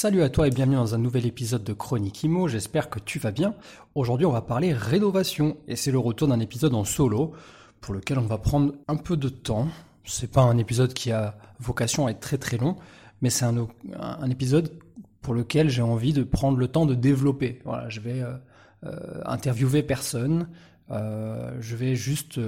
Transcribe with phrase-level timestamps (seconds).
[0.00, 3.18] Salut à toi et bienvenue dans un nouvel épisode de Chronique Imo, j'espère que tu
[3.18, 3.56] vas bien.
[3.96, 7.32] Aujourd'hui on va parler rénovation et c'est le retour d'un épisode en solo
[7.80, 9.66] pour lequel on va prendre un peu de temps.
[10.04, 12.76] C'est pas un épisode qui a vocation à être très très long,
[13.22, 14.70] mais c'est un, épisode
[15.20, 17.58] pour lequel j'ai envie de prendre le temps de développer.
[17.64, 18.34] Voilà, je vais euh,
[18.84, 20.46] euh, interviewer personne,
[20.92, 22.38] euh, je vais juste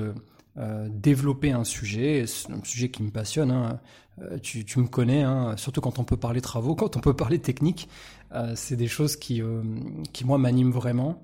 [0.56, 3.50] développer un sujet, un sujet qui me passionne.
[3.50, 3.80] Hein.
[4.22, 7.38] Euh, tu, me connais, hein, surtout quand on peut parler travaux, quand on peut parler
[7.38, 7.88] technique.
[8.32, 9.42] Euh, c'est des choses qui,
[10.12, 11.22] qui moi, m'animent vraiment.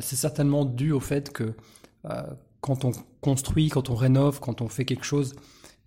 [0.00, 1.54] c'est certainement dû au fait que
[2.60, 5.34] quand on construit, quand on rénove, quand on fait quelque chose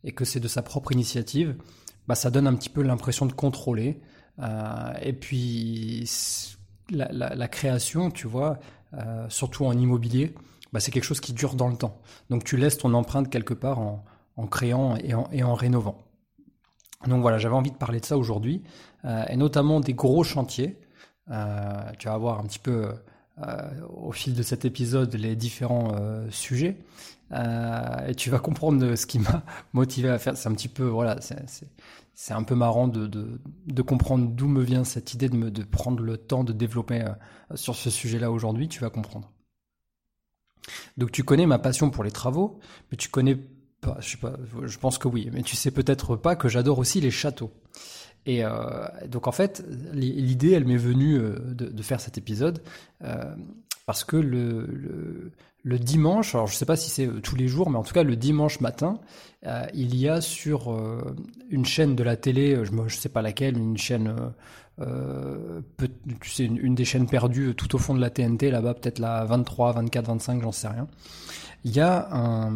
[0.04, 1.56] et que c'est de sa propre initiative,
[2.08, 4.00] bah, ça donne un petit peu l'impression de contrôler.
[5.02, 6.10] et puis,
[6.90, 8.60] la, création, tu vois,
[9.30, 10.34] surtout en immobilier,
[10.74, 12.00] bah, c'est quelque chose qui dure dans le temps.
[12.30, 15.98] Donc tu laisses ton empreinte quelque part en, créant et en, rénovant.
[17.08, 18.64] Donc voilà, j'avais envie de parler de ça aujourd'hui,
[19.06, 20.80] euh, et notamment des gros chantiers.
[21.30, 22.90] Euh, tu vas voir un petit peu
[23.40, 25.92] euh, au fil de cet épisode les différents
[26.30, 26.78] sujets,
[27.32, 29.44] et tu vas comprendre ce qui m'a
[29.74, 30.38] motivé à faire.
[30.38, 31.18] C'est un petit peu, voilà,
[32.14, 36.44] c'est un peu marrant de, comprendre d'où me vient cette idée de prendre le temps
[36.44, 37.06] de développer
[37.56, 38.68] sur ce sujet-là aujourd'hui.
[38.68, 39.32] Tu vas comprendre.
[40.98, 42.60] Donc tu connais ma passion pour les travaux,
[42.92, 43.38] mais tu connais
[43.82, 44.18] pas, je
[44.68, 47.52] sais pense que oui, mais tu sais peut-être pas que j'adore aussi les châteaux.
[48.28, 48.50] Et euh,
[49.08, 52.62] donc en fait, l'idée, elle m'est venue euh, de, faire cet épisode
[53.04, 53.24] euh,
[53.86, 55.32] parce que le,
[55.64, 58.04] le, dimanche, alors je sais pas si c'est tous les jours, mais en tout cas
[58.04, 59.00] le dimanche matin,
[59.74, 60.78] il y a sur
[61.50, 64.14] une chaîne de la télé, je ne sais pas laquelle, une chaîne
[64.80, 65.62] euh,
[66.22, 69.26] tu sais, une, des chaînes perdues tout au fond de la TNT, là-bas, peut-être la
[69.26, 70.88] 23, 24, 25, j'en sais rien.
[71.64, 72.54] Il y a un,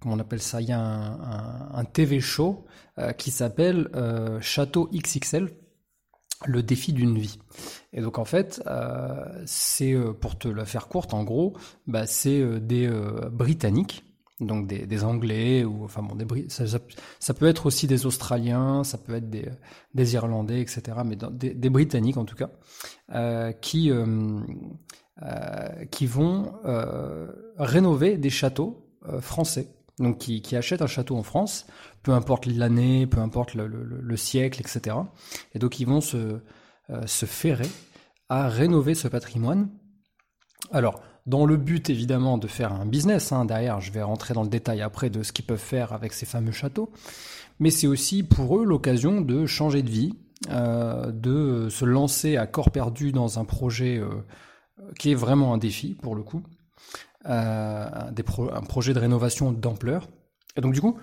[0.00, 0.60] comment on appelle ça?
[0.60, 2.64] Il y a un, TV show
[2.98, 5.50] euh, qui s'appelle euh, Château XXL,
[6.44, 7.38] le défi d'une vie.
[7.92, 8.62] Et donc en fait,
[9.46, 11.56] c'est pour te la faire courte, en gros,
[11.86, 12.90] bah, c'est des
[13.30, 14.04] Britanniques
[14.40, 16.64] donc des, Anglais ou enfin bon des ça,
[17.18, 19.48] ça, peut être aussi des Australiens, ça peut être des,
[19.94, 20.82] des Irlandais, etc.
[21.04, 22.50] Mais des, Britanniques en tout cas
[23.14, 24.40] euh, qui euh,
[25.22, 26.52] euh, qui vont
[27.58, 29.68] rénover des châteaux français.
[29.98, 31.66] Donc qui, qui, achètent un château en France,
[32.02, 34.94] peu importe l'année, peu importe le, le, siècle, etc.
[35.54, 36.40] Et donc ils vont se
[37.06, 37.68] se ferrer
[38.28, 39.70] à rénover ce patrimoine.
[40.70, 43.32] Alors dans le but évidemment de faire un business.
[43.32, 43.44] Hein.
[43.44, 46.26] Derrière, je vais rentrer dans le détail après de ce qu'ils peuvent faire avec ces
[46.26, 46.90] fameux châteaux.
[47.58, 50.14] Mais c'est aussi pour eux l'occasion de changer de vie,
[50.50, 54.08] euh, de se lancer à corps perdu dans un projet euh,
[54.98, 56.42] qui est vraiment un défi pour le coup,
[57.26, 60.08] euh, un projet de rénovation d'ampleur.
[60.56, 60.98] Et donc du coup,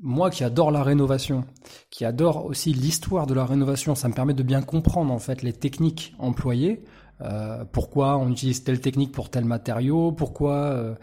[0.00, 1.44] moi qui adore la rénovation,
[1.90, 5.42] qui adore aussi l'histoire de la rénovation, ça me permet de bien comprendre en fait
[5.42, 6.84] les techniques employées,
[7.22, 10.94] euh, pourquoi on utilise telle technique pour tel matériau, pourquoi euh,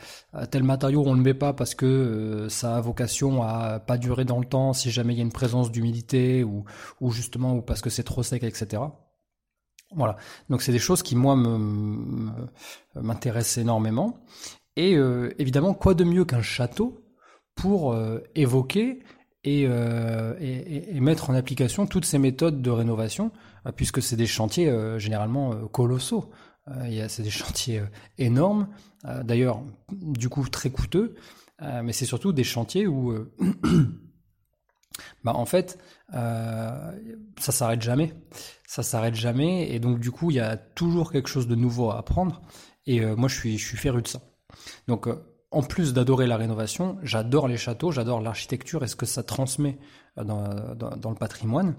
[0.51, 3.97] tel matériau on ne le met pas parce que euh, ça a vocation à pas
[3.97, 6.65] durer dans le temps si jamais il y a une présence d'humidité ou,
[7.11, 8.83] justement parce que c'est trop sec, etc.
[9.95, 10.17] Voilà.
[10.49, 11.35] Donc c'est des choses qui moi
[12.95, 14.23] m'intéressent énormément.
[14.75, 14.93] Et
[15.37, 17.05] évidemment, quoi de mieux qu'un château
[17.53, 17.95] pour
[18.33, 19.03] évoquer
[19.43, 23.29] et, et, et, mettre en application toutes ces méthodes de rénovation euh,
[23.71, 26.31] puisque c'est des chantiers euh, généralement euh, colossaux.
[27.07, 27.83] c'est des chantiers
[28.17, 28.67] énormes,
[29.23, 31.15] d'ailleurs du coup très coûteux,
[31.61, 33.13] mais c'est surtout des chantiers où
[35.23, 35.77] bah, en fait,
[36.11, 36.93] ça
[37.37, 38.13] s'arrête jamais.
[38.67, 39.69] Ça s'arrête jamais.
[39.71, 42.41] Et donc, du coup, il y a toujours quelque chose de nouveau à apprendre.
[42.85, 44.21] Et moi, je suis, je suis féru de ça.
[44.87, 45.07] Donc,
[45.51, 49.77] en plus d'adorer la rénovation, j'adore les châteaux, j'adore l'architecture et ce que ça transmet
[50.17, 51.75] dans, le patrimoine.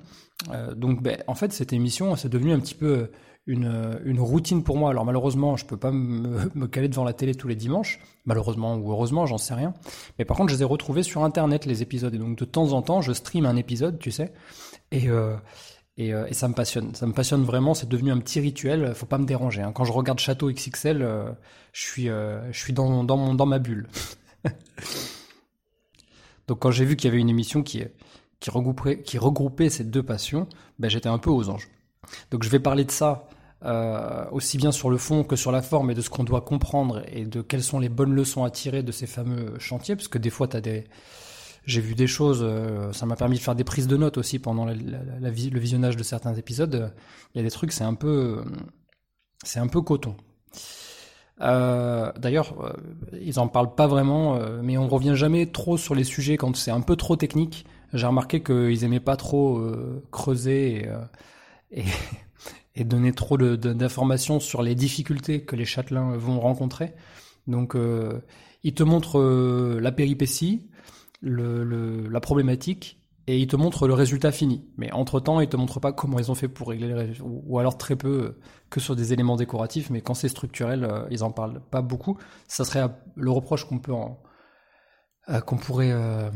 [0.51, 3.11] Euh, donc, ben, en fait, cette émission, c'est devenu un petit peu
[3.47, 4.91] une, routine pour moi.
[4.91, 8.91] Alors, malheureusement, je peux pas me, caler devant la télé tous les dimanches, malheureusement ou
[8.91, 9.75] heureusement, j'en sais rien.
[10.19, 12.15] Mais par contre, je les ai retrouvés sur Internet, les épisodes.
[12.15, 14.33] Et donc, de temps en temps, je stream un épisode, tu sais.
[14.91, 15.37] Et, euh,
[16.01, 16.95] euh, et, ça me passionne.
[16.95, 17.75] Ça me passionne vraiment.
[17.75, 18.95] C'est devenu un petit rituel.
[18.95, 19.63] Faut pas me déranger.
[19.63, 19.73] Hein.
[19.73, 21.07] Quand je regarde Château XXL,
[21.73, 23.89] je suis, je suis dans, dans, dans ma bulle.
[26.47, 27.83] Donc quand j'ai vu qu'il y avait une émission qui,
[28.41, 30.49] qui, regroupait, ces deux passions,
[30.79, 31.69] ben, j'étais un peu aux anges.
[32.31, 33.29] Donc je vais parler de ça
[33.65, 36.43] euh, aussi bien sur le fond que sur la forme et de ce qu'on doit
[36.43, 40.09] comprendre et de quelles sont les bonnes leçons à tirer de ces fameux chantiers, parce
[40.09, 40.85] que des fois, t'as des
[41.65, 44.39] j'ai vu des choses, euh, ça m'a permis de faire des prises de notes aussi
[44.39, 46.93] pendant le visionnage de certains épisodes.
[47.35, 48.45] Il y a des trucs, c'est un peu,
[49.45, 50.15] c'est un peu coton.
[51.41, 52.55] Euh, D'ailleurs,
[53.19, 56.71] ils en parlent pas vraiment, mais on revient jamais trop sur les sujets quand c'est
[56.71, 57.65] un peu trop technique.
[57.95, 59.65] J'ai remarqué qu'ils aimaient pas trop
[60.11, 60.89] creuser
[61.71, 61.85] et,
[62.75, 66.95] et, donner trop d'informations sur les difficultés que les châtelains vont rencontrer.
[67.47, 67.77] Donc,
[68.65, 69.21] ils te montrent
[69.81, 70.69] la péripétie,
[71.23, 74.65] la problématique et ils te montrent le résultat fini.
[74.77, 77.79] Mais entre-temps, ils te montrent pas comment ils ont fait pour régler les ou, alors
[77.79, 78.41] très peu euh,
[78.71, 82.19] que sur des éléments décoratifs, mais quand c'est structurel, euh, ils en parlent pas beaucoup.
[82.49, 83.95] Ça serait le reproche qu'on peut
[85.31, 86.31] euh, qu'on pourrait euh,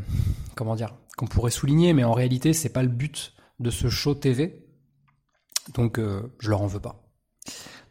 [0.54, 4.14] comment dire, qu'on pourrait souligner, mais en réalité, c'est pas le but de ce show
[4.14, 4.64] TV.
[5.74, 7.04] Donc euh, je leur en veux pas.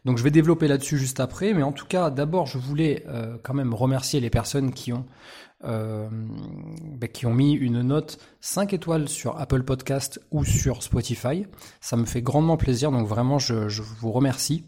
[0.04, 3.04] Donc je vais développer là-dessus juste après, mais en tout cas, d'abord, je voulais
[3.42, 5.04] quand même remercier les personnes qui ont
[5.64, 6.08] euh,
[7.24, 11.46] ont mis une note 5 étoiles sur Apple Podcast ou sur Spotify.
[11.80, 14.64] Ça me fait grandement plaisir, donc vraiment je, vous remercie.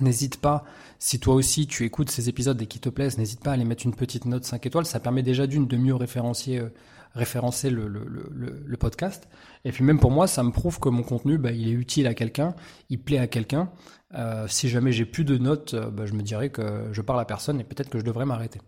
[0.00, 0.64] N'hésite pas,
[0.98, 3.64] si toi aussi tu écoutes ces épisodes et qui te plaisent, n'hésite pas à aller
[3.64, 4.86] mettre une petite note 5 étoiles.
[4.86, 6.68] Ça permet déjà d'une de mieux référencier, euh,
[7.16, 9.28] référencer le, podcast.
[9.64, 12.06] Et puis même pour moi, ça me prouve que mon contenu, bah, il est utile
[12.06, 12.54] à quelqu'un,
[12.90, 13.70] il plaît à quelqu'un.
[14.14, 17.20] Euh, si jamais j'ai plus de notes, euh, bah, je me dirais que je parle
[17.20, 18.60] à personne et peut-être que je devrais m'arrêter.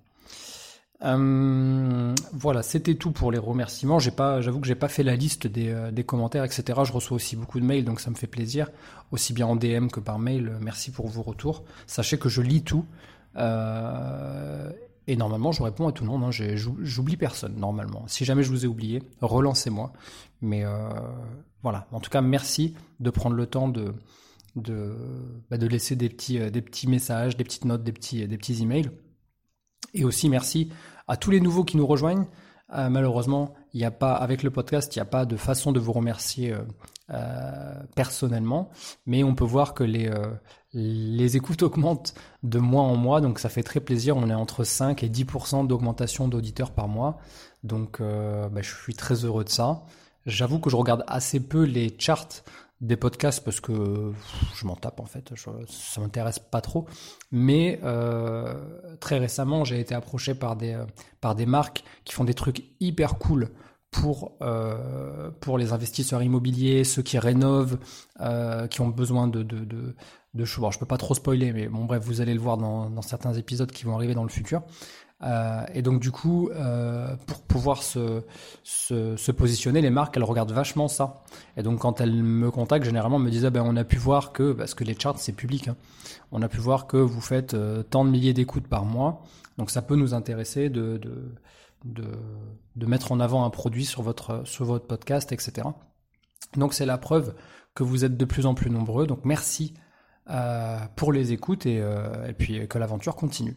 [1.04, 4.00] Euh, voilà, c'était tout pour les remerciements.
[4.00, 6.80] J'ai pas, j'avoue que j'ai pas fait la liste des, commentaires, etc.
[6.84, 8.68] Je reçois aussi beaucoup de mails, donc ça me fait plaisir,
[9.12, 10.56] aussi bien en DM que par mail.
[10.60, 11.64] Merci pour vos retours.
[11.86, 12.84] Sachez que je lis tout
[15.08, 16.22] et normalement je réponds à tout le monde.
[16.22, 16.31] Hein.
[16.31, 18.05] J'oublie personne normalement.
[18.06, 19.93] Si jamais je vous ai oublié, relancez-moi.
[20.43, 20.88] Mais euh,
[21.62, 21.88] voilà.
[21.90, 23.94] En tout cas, merci de prendre le temps de
[24.56, 24.93] de,
[25.50, 28.62] bah, laisser des petits euh, des petits messages, des petites notes, des petits des petits
[28.62, 28.90] emails.
[29.94, 30.70] Et aussi merci
[31.08, 32.26] à tous les nouveaux qui nous rejoignent.
[32.75, 35.72] Euh, malheureusement, il n'y a pas avec le podcast, il n'y a pas de façon
[35.72, 36.55] de vous remercier
[37.96, 38.69] personnellement,
[39.06, 40.10] mais on peut voir que les
[40.75, 44.17] les écoutes augmentent de mois en mois, donc ça fait très plaisir.
[44.17, 47.19] On est entre 5 et 10% d'augmentation d'auditeurs par mois,
[47.65, 49.82] donc euh, bah, je suis très heureux de ça.
[50.26, 52.44] J'avoue que je regarde assez peu les charts
[52.81, 54.12] des podcasts parce que
[54.55, 55.32] je m'en tape en fait,
[55.69, 56.87] ça m'intéresse pas trop.
[57.32, 58.55] Mais euh,
[59.00, 60.85] très récemment, j'ai été approché par des euh,
[61.20, 63.50] par des marques qui font des trucs hyper cool
[63.91, 64.37] pour
[65.56, 67.79] les investisseurs immobiliers, ceux qui rénovent,
[68.70, 69.43] qui ont besoin de,
[70.34, 70.44] de.
[70.58, 73.34] Bon, je peux pas trop spoiler, mais bon bref, vous allez le voir dans, certains
[73.34, 74.62] épisodes qui vont arriver dans le futur.
[75.25, 78.22] Euh, et donc du coup, euh, pour pouvoir se,
[78.62, 81.25] se, positionner, les marques, elles regardent vachement ça.
[81.56, 83.96] Et donc quand elles me contactent, généralement, elles me disent, ah ben, on a pu
[83.96, 85.76] voir que, parce que les charts, c'est public, hein,
[86.31, 89.22] on a pu voir que vous faites euh, tant de milliers d'écoutes par mois.
[89.56, 91.34] Donc ça peut nous intéresser de, de,
[91.84, 92.04] de,
[92.76, 95.66] de, mettre en avant un produit sur votre, sur votre podcast, etc.
[96.56, 97.34] Donc c'est la preuve
[97.74, 99.08] que vous êtes de plus en plus nombreux.
[99.08, 99.74] Donc merci
[100.96, 103.56] pour les écoutes et, euh, et puis que l'aventure continue.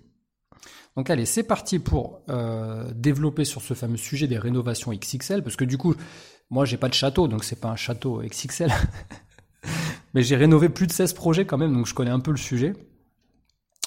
[0.97, 5.55] Donc allez, c'est parti pour euh, développer sur ce fameux sujet des rénovations XXL, parce
[5.55, 5.95] que du coup,
[6.49, 8.71] moi j'ai pas de château, donc c'est pas un château XXL.
[10.13, 12.37] Mais j'ai rénové plus de 16 projets quand même, donc je connais un peu le
[12.37, 12.73] sujet.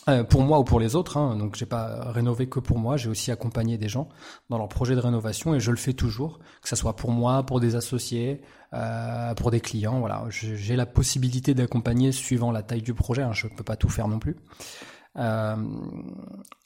[0.08, 2.96] Euh, pour moi ou pour les autres, hein, donc j'ai pas rénové que pour moi,
[2.98, 4.08] j'ai aussi accompagné des gens
[4.50, 7.42] dans leurs projets de rénovation et je le fais toujours, que ce soit pour moi,
[7.44, 8.42] pour des associés,
[8.74, 13.32] euh, pour des clients, voilà, j'ai la possibilité d'accompagner suivant la taille du projet, hein,
[13.32, 14.36] je peux pas tout faire non plus.
[15.16, 15.56] Euh,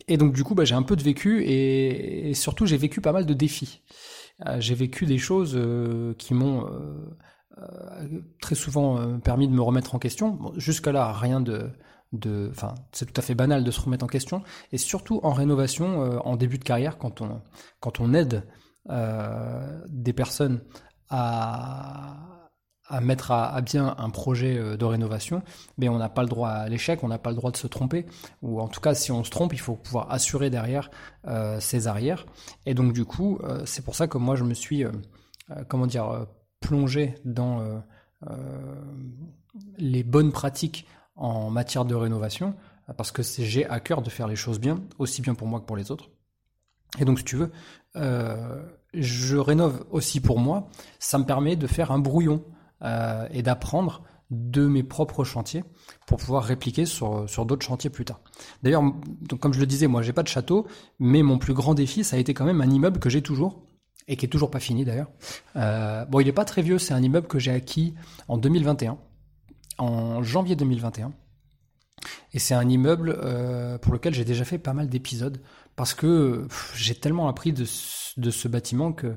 [0.06, 3.00] et donc du coup, bah, j'ai un peu de vécu et, et surtout j'ai vécu
[3.00, 3.82] pas mal de défis.
[4.46, 6.66] Euh, j'ai vécu des choses euh, qui m'ont
[8.40, 10.30] très souvent permis de me remettre en question.
[10.30, 11.70] Bon, Jusque-là, rien de,
[12.92, 14.42] c'est tout à fait banal de se remettre en question.
[14.72, 17.40] Et surtout en rénovation, en début de carrière, quand on,
[17.80, 18.44] quand on aide
[19.88, 20.60] des personnes
[21.10, 22.38] à
[22.88, 25.42] à mettre à, bien un projet euh, de rénovation,
[25.76, 27.66] mais on n'a pas le droit à l'échec, on n'a pas le droit de se
[27.66, 28.06] tromper,
[28.42, 30.90] ou en tout cas si on se trompe, il faut pouvoir assurer derrière
[31.26, 32.26] euh, ses arrières.
[32.66, 34.92] Et donc du coup, euh, c'est pour ça que moi je me suis, euh,
[35.50, 36.26] euh comment dire,
[36.60, 37.62] plongé dans
[38.28, 38.74] euh,
[39.76, 40.86] les bonnes pratiques
[41.18, 42.54] en matière de rénovation,
[42.96, 45.66] parce que j'ai à cœur de faire les choses bien, aussi bien pour moi que
[45.66, 46.08] pour les autres.
[46.98, 47.50] Et donc si tu veux,
[48.94, 52.44] je rénove aussi pour moi, ça me permet de faire un brouillon
[52.82, 55.64] euh, et d'apprendre de mes propres chantiers
[56.06, 58.20] pour pouvoir répliquer sur, sur d'autres chantiers plus tard.
[58.62, 58.82] D'ailleurs,
[59.40, 60.66] comme je le disais, moi j'ai pas de château,
[60.98, 63.62] mais mon plus grand défi, ça a été quand même un immeuble que j'ai toujours
[64.06, 65.10] et qui est toujours pas fini d'ailleurs.
[65.56, 67.94] Euh, bon, il est pas très vieux, c'est un immeuble que j'ai acquis
[68.26, 68.98] en 2021.
[69.78, 71.12] En janvier 2021.
[72.32, 75.40] Et c'est un immeuble euh, pour lequel j'ai déjà fait pas mal d'épisodes
[75.76, 77.64] parce que j'ai tellement appris de,
[78.16, 79.16] de, ce bâtiment que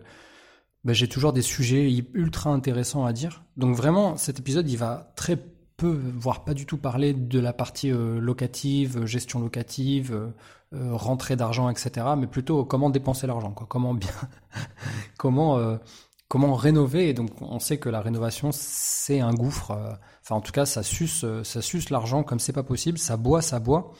[0.84, 3.44] bah, j'ai toujours des sujets ultra intéressants à dire.
[3.58, 5.38] Donc vraiment, cet épisode, il va très
[5.78, 10.32] peu, voire pas du tout parler de la partie euh, locative, gestion locative,
[10.74, 12.08] euh, rentrée d'argent, etc.
[12.18, 13.52] Mais plutôt comment dépenser l'argent.
[13.52, 14.10] Comment bien,
[15.18, 15.78] comment
[16.32, 17.10] comment rénover.
[17.10, 19.72] Et donc, on sait que la rénovation, c'est un gouffre.
[19.72, 19.92] Euh,
[20.24, 22.98] enfin, en tout cas, ça suce, euh, ça suce l'argent comme c'est pas possible.
[22.98, 23.92] Ça boit, ça boit.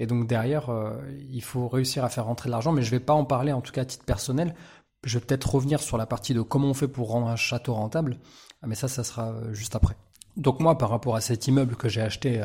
[0.00, 2.72] Et donc derrière, euh, il faut réussir à faire rentrer de l'argent.
[2.72, 4.56] Mais je vais pas en parler, en tout cas à titre personnel.
[5.04, 7.74] Je vais peut-être revenir sur la partie de comment on fait pour rendre un château
[7.74, 8.18] rentable.
[8.66, 9.94] Mais ça, ça sera juste après.
[10.36, 12.42] Donc moi, par rapport à cet immeuble que j'ai acheté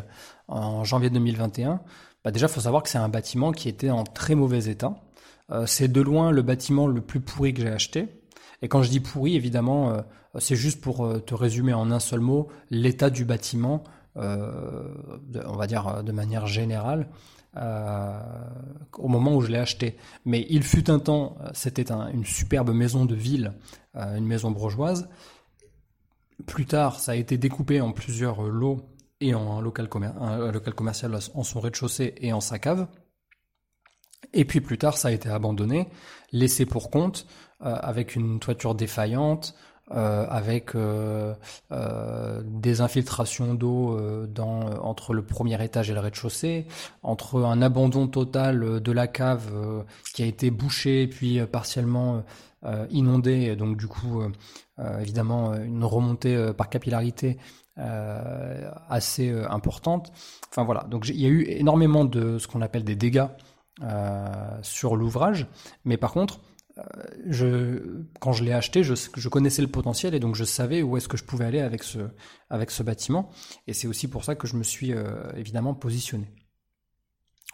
[0.48, 1.82] en janvier 2021,
[2.24, 4.94] bah déjà, faut savoir que c'est un bâtiment qui était en très mauvais état.
[5.66, 8.23] c'est de loin le bâtiment le plus pourri que j'ai acheté.
[8.64, 10.02] Et quand je dis pourri, évidemment, euh,
[10.40, 13.84] c'est juste pour euh, te résumer en un seul mot l'état du bâtiment,
[14.16, 14.88] euh,
[15.46, 17.10] on va dire de manière générale,
[17.56, 19.98] au moment où je l'ai acheté.
[20.26, 23.54] Mais il fut un temps, c'était une superbe maison de ville,
[23.96, 25.08] une maison bourgeoise.
[26.48, 28.82] Plus tard, ça a été découpé en plusieurs lots
[29.22, 29.88] et en un local,
[30.20, 32.88] un local commercial en son rez-de-chaussée et en sa cave.
[34.34, 35.88] Et puis plus tard, ça a été abandonné,
[36.32, 37.26] laissé pour compte,
[37.66, 39.56] euh, avec une toiture défaillante,
[39.92, 41.34] euh, avec euh,
[42.44, 46.66] des infiltrations d'eau dans entre le premier étage et le rez-de-chaussée,
[47.04, 49.52] entre un abandon total de la cave
[50.14, 52.24] qui a été bouchée puis partiellement
[52.90, 54.24] inondée, donc du coup
[55.00, 57.38] évidemment une remontée par capillarité
[57.78, 60.12] assez importante.
[60.50, 63.28] Enfin voilà, donc il y a eu énormément de ce qu'on appelle des dégâts
[64.62, 65.48] sur l'ouvrage,
[65.84, 66.40] mais par contre
[66.78, 66.82] euh,
[67.28, 70.98] je, quand je l'ai acheté, je, je, connaissais le potentiel et donc je savais où
[70.98, 72.00] est-ce que je pouvais aller avec ce,
[72.50, 73.30] avec ce bâtiment.
[73.68, 76.34] Et c'est aussi pour ça que je me suis euh, évidemment positionné.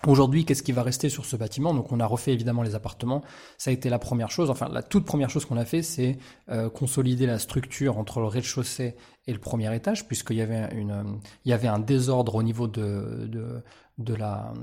[0.08, 1.74] Aujourd'hui, qu'est-ce qui va rester sur ce bâtiment?
[1.74, 3.22] Donc, on a refait évidemment les appartements.
[3.58, 4.50] Ça a été la première chose.
[4.50, 6.18] Enfin, la toute première chose qu'on a fait, c'est
[6.50, 8.96] euh, consolider la structure entre le rez-de-chaussée
[9.28, 12.68] et le premier étage, puisqu'il y avait une, il y avait un désordre au niveau
[12.68, 13.62] de, de,
[13.98, 14.54] de la,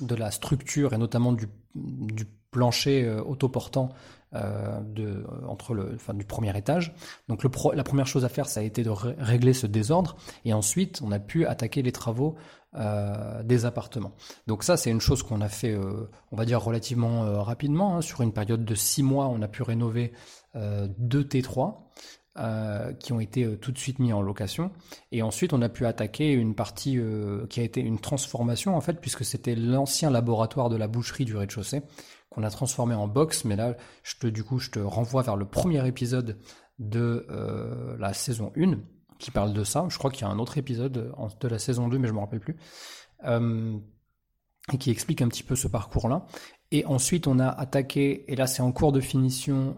[0.00, 3.88] de la structure et notamment du, du plancher euh, autoportant
[4.34, 6.94] euh, de, entre le, enfin, du premier étage.
[7.28, 10.52] Donc le la première chose à faire, ça a été de régler ce désordre, et
[10.52, 12.36] ensuite on a pu attaquer les travaux
[12.74, 14.12] euh, des appartements.
[14.46, 17.96] Donc ça, c'est une chose qu'on a fait, euh, on va dire relativement euh, rapidement.
[17.96, 18.00] Hein.
[18.00, 20.12] Sur une période de six mois, on a pu rénover
[20.54, 21.76] deux T3.
[22.38, 24.70] Euh, qui ont été tout de suite mis en location.
[25.10, 26.98] Et ensuite, on a pu attaquer une partie
[27.50, 31.36] qui a été une transformation, en fait, puisque c'était l'ancien laboratoire de la boucherie du
[31.36, 31.82] rez-de-chaussée,
[32.30, 33.44] qu'on a transformé en box.
[33.44, 36.38] Mais là, je te, du coup, je te renvoie vers le premier épisode
[36.78, 37.26] de
[37.98, 38.78] la saison 1
[39.22, 39.86] qui parle de ça.
[39.88, 42.18] Je crois qu'il y a un autre épisode de la saison 2, mais je me
[42.18, 42.56] rappelle plus.
[44.72, 46.26] et qui explique un petit peu ce parcours-là.
[46.74, 49.76] Et ensuite, on a attaqué, et là c'est en cours de finition,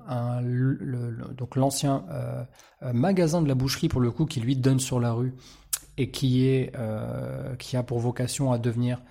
[1.36, 2.44] donc l'ancien euh,
[2.82, 5.34] euh, magasin de la boucherie pour le coup qui lui donne sur la rue
[5.96, 9.02] et qui est euh, qui a pour vocation à devenir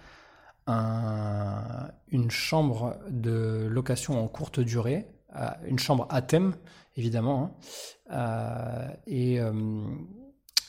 [0.65, 5.05] un, une chambre de location en courte durée,
[5.67, 6.55] une chambre à thème
[6.95, 7.59] évidemment,
[8.09, 9.41] hein, et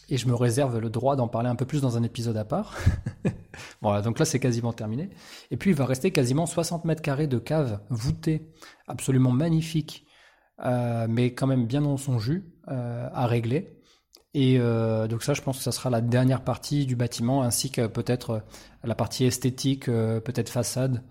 [0.09, 2.45] et je me réserve le droit d'en parler un peu plus dans un épisode à
[2.45, 2.77] part.
[3.83, 5.11] voilà, donc là c'est quasiment terminé.
[5.51, 8.51] Et puis il va rester quasiment 60 mètres carrés de cave voûtée,
[8.87, 10.07] absolument magnifique,
[10.65, 13.81] euh, mais quand même bien dans son jus, euh, à régler.
[14.35, 17.71] Et euh, donc ça, je pense que ça sera la dernière partie du bâtiment, ainsi
[17.71, 18.43] que peut-être
[18.83, 21.05] la partie esthétique, peut-être façade.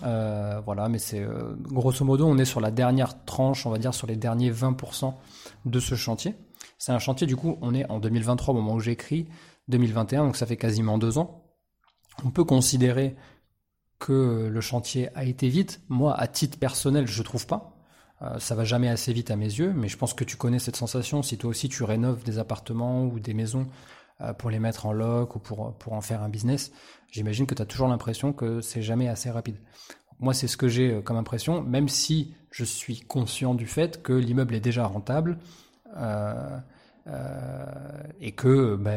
[0.00, 1.26] voilà, mais c'est
[1.60, 5.12] grosso modo, on est sur la dernière tranche, on va dire sur les derniers 20%
[5.64, 6.36] de ce chantier.
[6.82, 9.28] C'est un chantier, du coup, on est en 2023 au moment où j'écris,
[9.68, 11.44] 2021, donc ça fait quasiment deux ans.
[12.24, 13.14] On peut considérer
[14.00, 15.80] que le chantier a été vite.
[15.88, 17.76] Moi, à titre personnel, je trouve pas.
[18.20, 20.58] Euh, ça va jamais assez vite à mes yeux, mais je pense que tu connais
[20.58, 23.68] cette sensation si toi aussi tu rénoves des appartements ou des maisons
[24.20, 26.72] euh, pour les mettre en loc ou pour, en faire un business.
[27.12, 29.58] J'imagine que tu as toujours l'impression que c'est jamais assez rapide.
[30.18, 34.02] Moi, c'est ce que j'ai euh, comme impression, même si je suis conscient du fait
[34.02, 35.38] que l'immeuble est déjà rentable,
[35.96, 36.58] euh,
[38.22, 38.90] et que ben,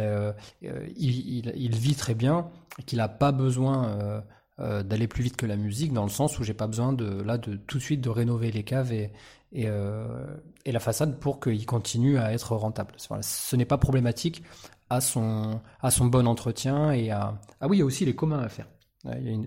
[0.63, 2.48] euh, il, vit très bien
[2.86, 4.24] qu'il n'a pas besoin
[4.58, 7.38] d'aller plus vite que la musique dans le sens où j'ai pas besoin de là
[7.38, 9.12] de tout de suite de rénover les caves et,
[9.51, 12.94] la façade pour qu'il continue à être rentable.
[12.98, 14.44] Ce n'est pas problématique
[14.89, 15.60] à son,
[16.01, 17.10] bon entretien et.
[17.10, 18.67] Ah oui, il y a aussi les communs à faire.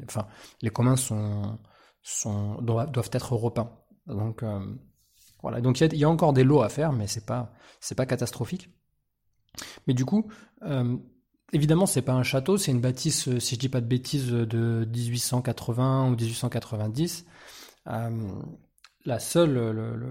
[0.05, 0.27] Enfin,
[0.61, 0.97] les communs
[2.61, 3.71] doivent, être repeints.
[4.07, 4.43] Donc,
[5.43, 8.07] voilà, donc il y, a encore des lots à faire, mais c'est pas c'est pas
[8.07, 8.69] catastrophique.
[9.89, 10.29] Mais du coup,
[10.63, 10.97] euh,
[11.53, 14.87] évidemment, c'est pas un château, c'est une bâtisse, si je dis pas de bêtises, de
[14.95, 17.27] 1880 ou 1890.
[19.05, 20.09] la seule,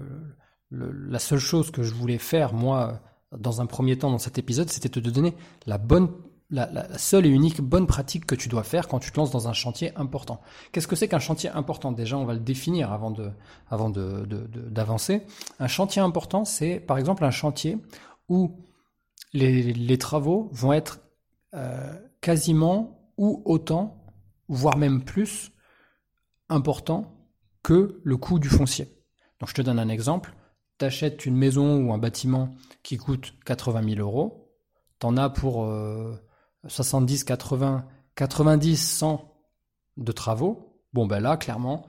[0.70, 3.00] la seule chose que je voulais faire, moi,
[3.36, 5.34] dans un premier temps dans cet épisode, c'était de te donner
[5.66, 6.10] la bonne
[6.50, 9.48] la, seule et unique bonne pratique que tu dois faire quand tu te lances dans
[9.48, 10.40] un chantier important.
[10.72, 11.92] Qu'est-ce que c'est qu'un chantier important?
[11.92, 13.30] Déjà, on va le définir avant de,
[13.70, 15.22] avant de, d'avancer.
[15.60, 17.78] Un chantier important, c'est par exemple un chantier
[18.28, 18.56] où
[19.32, 21.00] les, travaux vont être
[21.54, 24.04] euh, quasiment ou autant,
[24.48, 25.52] voire même plus,
[26.48, 27.14] importants
[27.62, 28.86] que le coût du foncier.
[29.40, 30.34] Donc, je te donne un exemple.
[30.78, 32.50] Tu achètes une maison ou un bâtiment
[32.82, 34.54] qui coûte 80 000 euros.
[35.00, 36.16] Tu en as pour euh,
[36.66, 39.34] 70, 80, 90, 100
[39.96, 41.86] de travaux, bon ben là, clairement,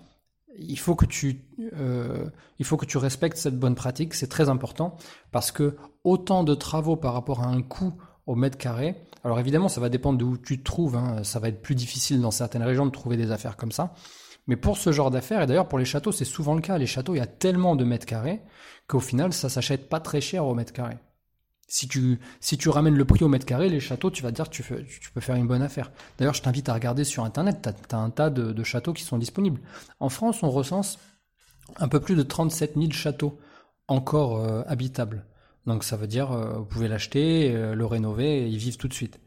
[0.49, 4.13] euh, il faut que tu respectes cette bonne pratique.
[4.13, 4.97] C'est très important
[5.31, 7.93] parce que autant de travaux par rapport à un coût
[8.25, 8.95] au mètre carré.
[9.23, 10.95] Alors évidemment, ça va dépendre d'où tu te trouves.
[10.95, 11.23] Hein.
[11.23, 13.93] Ça va être plus difficile dans certaines régions de trouver des affaires comme ça.
[14.47, 16.77] Mais pour ce genre d'affaires, et d'ailleurs pour les châteaux, c'est souvent le cas.
[16.77, 18.41] Les châteaux, il y a tellement de mètres carrés
[18.87, 20.97] qu'au final, ça s'achète pas très cher au mètre carré.
[21.67, 24.35] Si tu, si tu ramènes le prix au mètre carré, les châteaux, tu vas te
[24.37, 25.91] dire que tu, tu peux faire une bonne affaire.
[26.17, 29.19] D'ailleurs, je t'invite à regarder sur Internet, tu as, un tas de, châteaux qui sont
[29.19, 29.61] disponibles.
[29.99, 30.97] En France, on recense
[31.77, 33.39] un peu plus de 37 000 châteaux
[33.87, 35.27] encore euh, habitables.
[35.65, 38.87] Donc ça veut dire, euh, vous pouvez l'acheter, euh, le rénover et y vivre tout
[38.87, 39.19] de suite.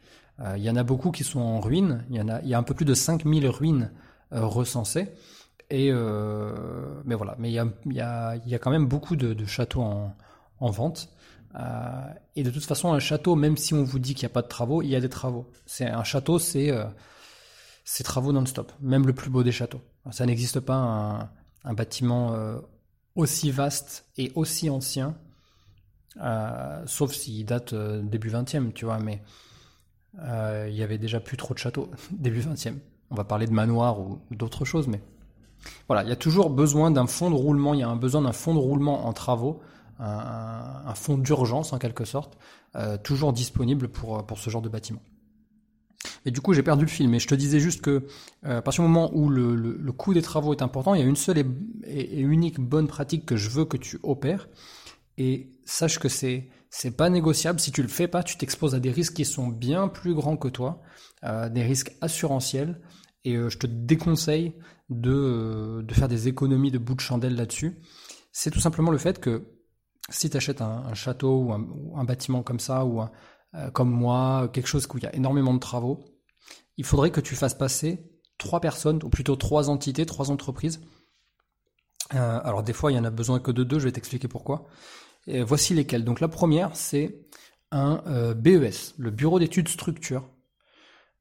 [0.57, 2.85] Il y en a beaucoup qui sont en ruine, il y, a, un peu plus
[2.85, 3.93] de 5000 ruines
[4.33, 5.13] recensées.
[5.71, 10.17] Et mais voilà, mais il y a, y a, quand même beaucoup de, châteaux en,
[10.59, 11.13] en vente.
[11.55, 14.35] Euh, et de toute façon, un château, même si on vous dit qu'il n'y a
[14.35, 15.51] pas de travaux, il y a des travaux.
[15.67, 16.85] C'est un château, c'est euh,
[18.05, 19.83] travaux non-stop, même le plus beau des châteaux.
[20.11, 21.31] Ça n'existe pas
[21.65, 22.59] un, bâtiment euh,
[23.15, 25.17] aussi vaste et aussi ancien,
[26.21, 29.23] euh, sauf s'il date euh, début 20e, tu vois, mais
[30.15, 32.75] il y avait déjà plus trop de châteaux début 20e.
[33.11, 35.01] On va parler de manoirs ou, d'autres choses, mais
[35.87, 38.23] voilà, il y a toujours besoin d'un fond de roulement, il y a un besoin
[38.23, 39.61] d'un fond de roulement en travaux
[40.03, 42.37] un, un fonds d'urgence en quelque sorte,
[42.77, 45.03] euh, toujours disponible pour, pour ce genre de bâtiment.
[46.25, 48.07] Et du coup, j'ai perdu le fil, mais je te disais juste que
[48.45, 51.05] euh, à partir du moment où le, le, coût des travaux est important, il y
[51.05, 51.47] a une seule et,
[51.85, 54.49] et, unique bonne pratique que je veux que tu opères.
[55.19, 57.61] Et sache que c'est c'est pas négociable.
[57.61, 60.39] Si tu le fais pas, tu t'exposes à des risques qui sont bien plus grands
[60.39, 60.81] que toi,
[61.23, 62.81] euh, des risques assurantiels.
[63.25, 64.55] Et euh, je te déconseille
[64.89, 67.79] de, euh, de faire des économies de bout de chandelle là-dessus.
[68.33, 69.47] C'est tout simplement le fait que
[70.09, 71.53] si tu achètes un, château ou
[71.95, 73.03] un, bâtiment comme ça, ou
[73.73, 76.05] comme moi, quelque chose où il y a énormément de travaux,
[76.77, 80.81] il faudrait que tu fasses passer trois personnes, ou plutôt trois entités, trois entreprises.
[82.11, 84.67] Alors des fois, il y en a besoin que de deux, je vais t'expliquer pourquoi.
[85.27, 86.05] Et voici lesquelles.
[86.05, 87.17] Donc la première, c'est
[87.71, 90.29] un euh, BES, le Bureau d'études structure,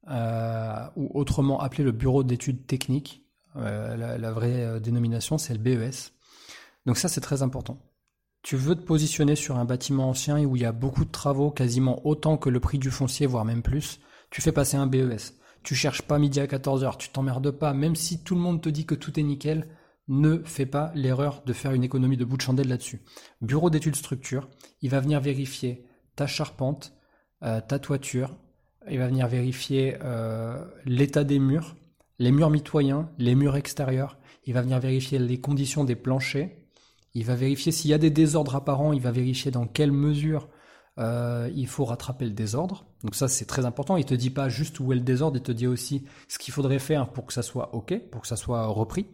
[0.08, 3.24] ou autrement appelé le Bureau d'études techniques.
[3.56, 6.14] La, la, vraie dénomination, c'est le BES.
[6.86, 7.78] Donc ça, c'est très important
[8.44, 11.52] tu veux te positionner sur un bâtiment ancien où il y a beaucoup de travaux,
[11.52, 15.36] quasiment autant que le prix du foncier, voire même plus, tu fais passer un BES.
[15.64, 18.70] Tu cherches pas midi à 14h, tu t'emmerdes pas, même si tout le monde te
[18.70, 19.68] dit que tout est nickel,
[20.12, 23.02] ne fais pas l'erreur de faire une économie de bout de chandelle là-dessus.
[23.42, 24.50] Bureau d'études structure,
[24.82, 25.86] il va venir vérifier
[26.18, 26.94] ta charpente,
[27.44, 28.36] euh, ta toiture,
[28.90, 31.78] il va venir vérifier euh, l'état des murs,
[32.20, 36.52] les murs mitoyens, les murs extérieurs, il va venir vérifier les conditions des planchers,
[37.14, 40.50] il va vérifier s'il y a des désordres apparents, il va vérifier dans quelle mesure
[40.98, 42.86] euh, il faut rattraper le désordre.
[43.04, 43.96] Donc ça c'est très important.
[43.96, 46.54] Il te dit pas juste où est le désordre, il te dit aussi ce qu'il
[46.54, 49.08] faudrait faire pour que ça soit ok, pour que ça soit repris.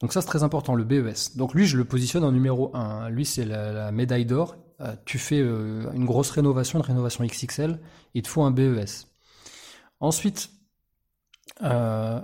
[0.00, 1.36] Donc ça c'est très important, le BES.
[1.36, 3.08] Donc lui je le positionne en numéro 1.
[3.10, 4.56] Lui c'est la, médaille d'or.
[4.80, 7.80] Euh, tu fais euh, une grosse rénovation, une rénovation XXL,
[8.14, 9.08] il te faut un BES.
[10.00, 10.50] Ensuite,
[11.60, 12.22] le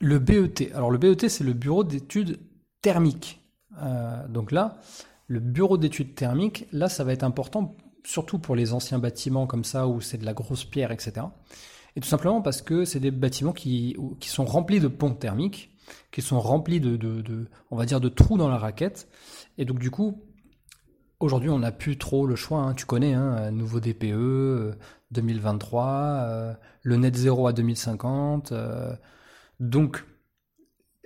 [0.00, 0.72] BET.
[0.74, 2.38] Alors le BET c'est le bureau d'études
[2.82, 3.40] thermique.
[3.82, 4.78] Euh, donc là,
[5.26, 9.64] le bureau d'études thermiques, là, ça va être important, surtout pour les anciens bâtiments comme
[9.64, 11.26] ça, où c'est de la grosse pierre, etc.
[11.96, 15.69] Et tout simplement parce que c'est des bâtiments qui, qui sont remplis de ponts thermiques,
[16.10, 19.08] qui sont remplis de, de, on va dire, de trous dans la raquette.
[19.58, 20.22] Et donc du coup,
[21.20, 22.60] aujourd'hui, on n'a plus trop le choix.
[22.60, 22.74] Hein.
[22.74, 24.76] Tu connais, hein, nouveau DPE
[25.10, 28.52] 2023, euh, euh, le net zéro à 2050.
[29.60, 30.04] donc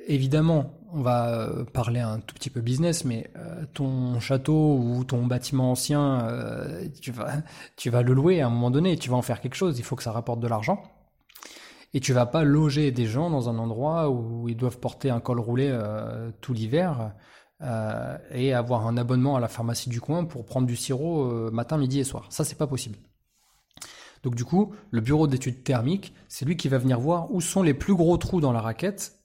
[0.06, 5.04] évidemment, on va euh, parler un tout petit peu business, mais euh, ton château ou
[5.04, 7.32] ton bâtiment ancien, euh, tu, vas,
[7.76, 9.84] tu vas le louer à un moment donné, tu vas en faire quelque chose, il
[9.84, 10.82] faut que ça rapporte de l'argent.
[11.94, 15.20] Et tu vas pas loger des gens dans un endroit où ils doivent porter un
[15.20, 15.72] col roulé
[16.40, 17.14] tout l'hiver
[18.32, 22.00] et avoir un abonnement à la pharmacie du coin pour prendre du sirop matin, midi
[22.00, 22.26] et soir.
[22.30, 22.98] Ça, c'est pas possible.
[24.24, 27.62] Donc du coup, le bureau d'études thermiques, c'est lui qui va venir voir où sont
[27.62, 29.20] les plus gros trous dans la raquette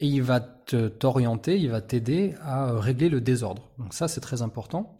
[0.00, 3.70] et il va t'orienter, il va t'aider à régler le désordre.
[3.78, 4.98] Donc ça, c'est très important.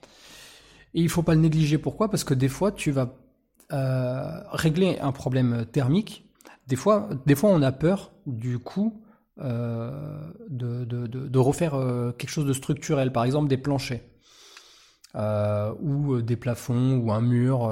[0.94, 1.78] Et il faut pas le négliger.
[1.78, 2.10] Pourquoi?
[2.10, 3.16] Parce que des fois, tu vas
[3.72, 6.30] euh, régler un problème thermique.
[6.66, 9.02] Des fois, des fois, on a peur du coup
[9.40, 14.02] euh, de, de, refaire euh, quelque chose de structurel, par exemple des planchers.
[15.80, 17.68] ou des plafonds ou un mur,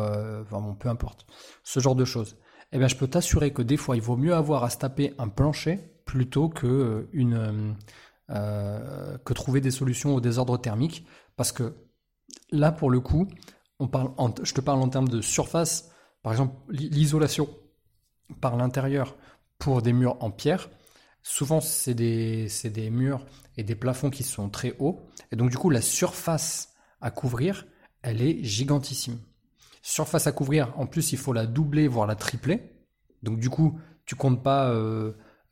[0.50, 1.26] bon, peu importe,
[1.64, 2.37] ce genre de choses.
[2.72, 5.14] Eh bien, je peux t'assurer que des fois, il vaut mieux avoir à se taper
[5.18, 7.72] un plancher plutôt que, euh, une, euh,
[8.31, 11.07] euh, que trouver des solutions au désordre thermique.
[11.37, 11.74] Parce que
[12.50, 13.29] là, pour le coup,
[13.81, 14.11] on parle
[14.42, 15.90] je te parle en termes de surface.
[16.22, 17.48] Par exemple, l'isolation
[18.40, 19.16] par l'intérieur
[19.59, 20.71] pour des murs en pierre.
[21.23, 25.01] Souvent, c'est des, des murs et des plafonds qui sont très hauts.
[25.33, 27.66] Et donc, du coup, la surface à couvrir,
[28.03, 29.19] elle est gigantissime.
[29.83, 32.73] Surface à couvrir, en plus, il faut la doubler, voire la tripler.
[33.23, 34.71] Donc, du coup, tu comptes pas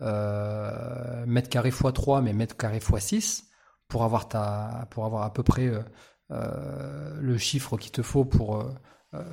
[0.01, 3.45] euh, mètre carré x 3, mais mètre carré x 6
[3.89, 5.83] pour avoir ta, pour avoir à peu près euh,
[6.31, 8.65] euh, le chiffre qu'il te faut pour,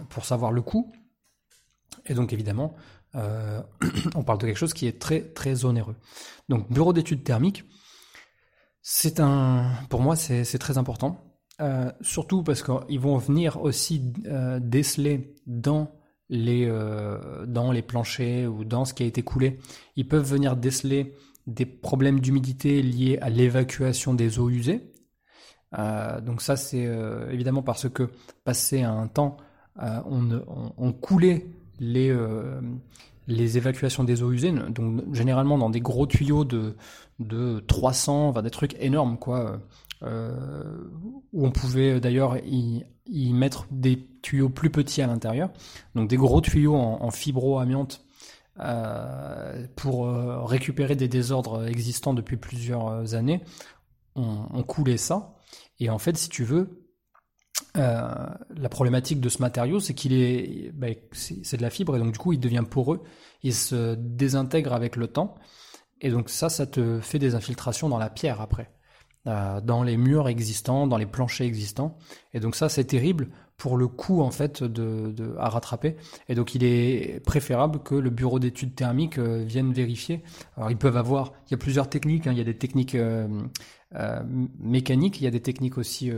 [0.09, 0.91] pour savoir le coût.
[2.05, 2.75] Et donc évidemment,
[4.15, 5.95] on parle de quelque chose qui est très très onéreux.
[6.49, 7.63] Donc bureau d'études thermiques,
[8.81, 11.23] c'est un, pour moi c'est très important.
[12.01, 14.13] surtout parce qu'ils vont venir aussi
[14.59, 15.91] déceler dans
[16.29, 19.59] les, euh, dans les planchers ou dans ce qui a été coulé,
[19.95, 21.13] ils peuvent venir déceler
[21.47, 24.91] des problèmes d'humidité liés à l'évacuation des eaux usées.
[25.77, 28.09] Euh, donc ça, c'est euh, évidemment parce que
[28.43, 29.37] passé un temps,
[29.77, 30.41] on,
[30.77, 31.47] on, coulait
[31.79, 32.15] les,
[33.27, 36.75] les évacuations des eaux usées, donc généralement dans des gros tuyaux de,
[37.19, 39.61] de 300, enfin des trucs énormes, quoi,
[40.01, 45.51] où on pouvait d'ailleurs y y mettre des tuyaux plus petits à l'intérieur,
[45.93, 48.03] donc des gros tuyaux en, fibro-amiante
[48.59, 53.41] euh, pour euh, récupérer des désordres existants depuis plusieurs euh, années.
[54.17, 55.35] On, coulait ça,
[55.81, 56.84] et en fait, si tu veux,
[57.75, 62.13] la problématique de ce matériau, c'est qu'il est, bah, c'est de la fibre, et donc
[62.13, 63.03] du coup, il devient poreux,
[63.43, 65.35] il se désintègre avec le temps,
[66.01, 68.71] et donc ça, ça te fait des infiltrations dans la pierre après.
[69.27, 71.97] Euh, dans les murs existants, dans les planchers existants.
[72.35, 75.95] Et donc ça, c'est terrible pour le coût en fait de, à rattraper.
[76.29, 80.21] Et donc il est préférable que le bureau d'études thermiques euh, vienne vérifier.
[80.57, 82.27] Alors ils peuvent avoir, il y a plusieurs techniques.
[82.27, 82.33] Hein.
[82.33, 83.27] Il y a des techniques euh,
[84.59, 86.11] mécaniques, il y a des techniques aussi,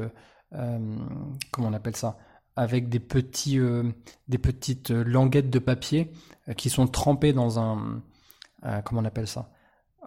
[0.52, 2.18] comment on appelle ça,
[2.56, 3.60] avec des petits,
[4.28, 6.12] des petites languettes de papier
[6.56, 8.02] qui sont trempées dans un,
[8.84, 9.50] comment on appelle ça?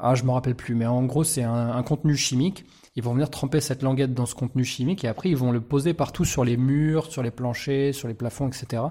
[0.03, 2.65] Ah, je me rappelle plus, mais en gros, c'est un, contenu chimique.
[2.97, 5.61] Ils vont venir tremper cette languette dans ce contenu chimique et après, ils vont le
[5.61, 8.83] poser partout sur les murs, sur les planchers, sur les plafonds, etc.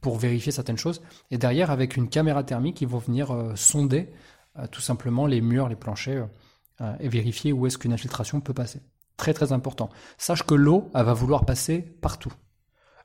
[0.00, 1.00] pour vérifier certaines choses.
[1.30, 4.10] Et derrière, avec une caméra thermique, ils vont venir euh, sonder
[4.58, 6.28] euh, tout simplement les murs, les planchers
[6.82, 8.80] euh, et vérifier où est-ce qu'une infiltration peut passer.
[9.18, 9.90] Très très important.
[10.16, 12.32] Sache que l'eau, elle va vouloir passer partout.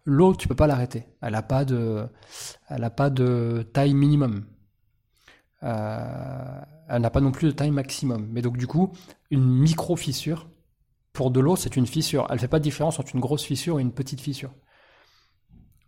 [0.05, 1.07] L'eau, tu peux pas l'arrêter.
[1.21, 2.07] Elle n'a pas de,
[2.69, 4.45] elle a pas de taille minimum.
[5.63, 8.27] Euh, elle n'a pas non plus de taille maximum.
[8.31, 8.93] Mais donc du coup,
[9.31, 10.47] une micro-fissure,
[11.13, 12.27] pour de l'eau, c'est une fissure.
[12.29, 14.51] Elle fait pas de différence entre une grosse fissure et une petite fissure.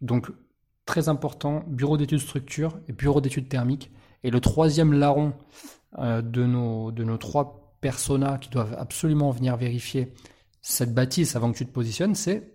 [0.01, 0.31] Donc,
[0.85, 3.91] très important, bureau d'études structure et bureau d'études thermiques.
[4.23, 5.33] Et le troisième larron
[5.99, 7.64] euh, de, nos, de nos trois
[8.41, 10.13] qui doivent absolument venir vérifier
[10.61, 12.51] cette bâtisse avant que tu te positionnes, c'est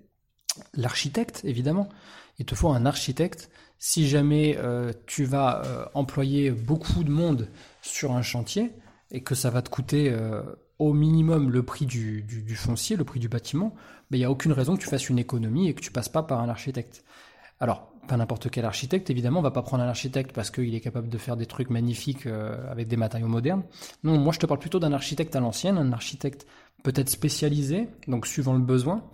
[0.74, 1.88] l'architecte, évidemment.
[2.38, 7.48] Il te faut un architecte si jamais euh, tu vas euh, employer beaucoup de monde
[7.82, 8.72] sur un chantier
[9.10, 10.42] et que ça va te coûter euh,
[10.78, 12.24] au minimum le prix du,
[12.56, 13.74] foncier, le prix du bâtiment,
[14.10, 16.08] ben, il n'y a aucune raison que tu fasses une économie et que tu passes
[16.08, 17.04] pas par un architecte.
[17.58, 20.80] Alors, pas n'importe quel architecte, évidemment, on va pas prendre un architecte parce qu'il est
[20.80, 22.26] capable de faire des trucs magnifiques
[22.70, 23.62] avec des matériaux modernes.
[24.02, 26.46] Non, moi je te parle plutôt d'un architecte à l'ancienne, un architecte
[26.82, 29.04] peut-être spécialisé, donc suivant le besoin.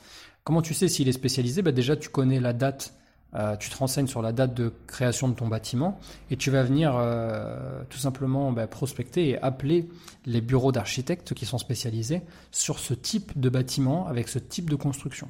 [0.44, 1.60] Comment tu sais s'il est spécialisé?
[1.60, 2.94] Ben Déjà, tu connais la date
[3.34, 5.98] euh, tu te renseignes sur la date de création de ton bâtiment
[6.30, 9.88] et tu vas venir euh, tout simplement bah, prospecter et appeler
[10.24, 14.76] les bureaux d'architectes qui sont spécialisés sur ce type de bâtiment avec ce type de
[14.76, 15.28] construction.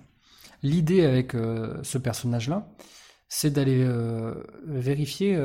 [0.62, 2.68] L'idée avec euh, ce personnage-là,
[3.28, 3.88] c'est d'aller
[4.64, 5.36] vérifier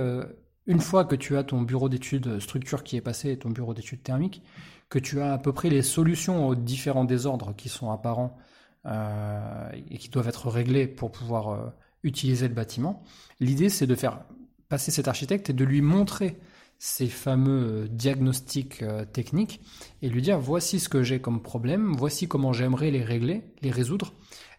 [0.68, 3.74] une fois que tu as ton bureau d'études structure qui est passé et ton bureau
[3.74, 4.44] d'études thermiques,
[4.90, 8.38] que tu as à peu près les solutions aux différents désordres qui sont apparents
[8.86, 13.04] et qui doivent être réglés pour pouvoir utiliser le bâtiment.
[13.40, 14.24] L'idée, c'est de faire
[14.70, 16.38] passer cet architecte et de lui montrer
[16.80, 19.62] ces fameux euh, diagnostics euh, techniques
[20.02, 23.70] et lui dire voici ce que j'ai comme problème, voici comment j'aimerais les régler, les
[23.70, 24.14] résoudre.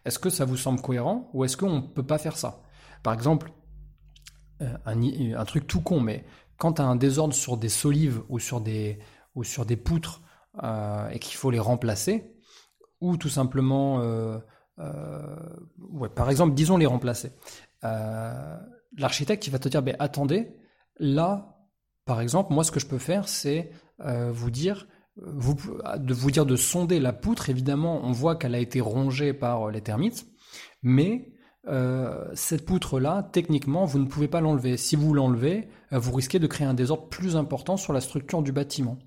[0.04, 2.62] Est-ce que ça vous semble cohérent ou est-ce qu'on ne peut pas faire ça?
[3.02, 3.52] Par exemple,
[4.60, 6.24] un, truc tout con, mais
[6.56, 8.98] quand tu as un désordre sur des solives ou sur des,
[9.76, 10.22] poutres
[11.10, 12.36] et qu'il faut les remplacer,
[13.00, 13.98] ou tout simplement,
[14.78, 17.32] ouais, par exemple, disons les remplacer.
[17.82, 20.54] L'architecte, va te dire, ben, attendez,
[20.98, 21.58] là,
[22.04, 24.86] par exemple, moi, ce que je peux faire, c'est vous dire,
[25.16, 27.50] de vous dire de sonder la poutre.
[27.50, 30.26] Évidemment, on voit qu'elle a été rongée par les termites,
[30.82, 31.31] mais
[31.68, 34.77] euh, cette poutre-là, techniquement, vous ne pouvez pas l'enlever.
[34.77, 38.42] Si vous l'enlevez, euh, vous risquez de créer un désordre plus important sur la structure
[38.42, 38.98] du bâtiment.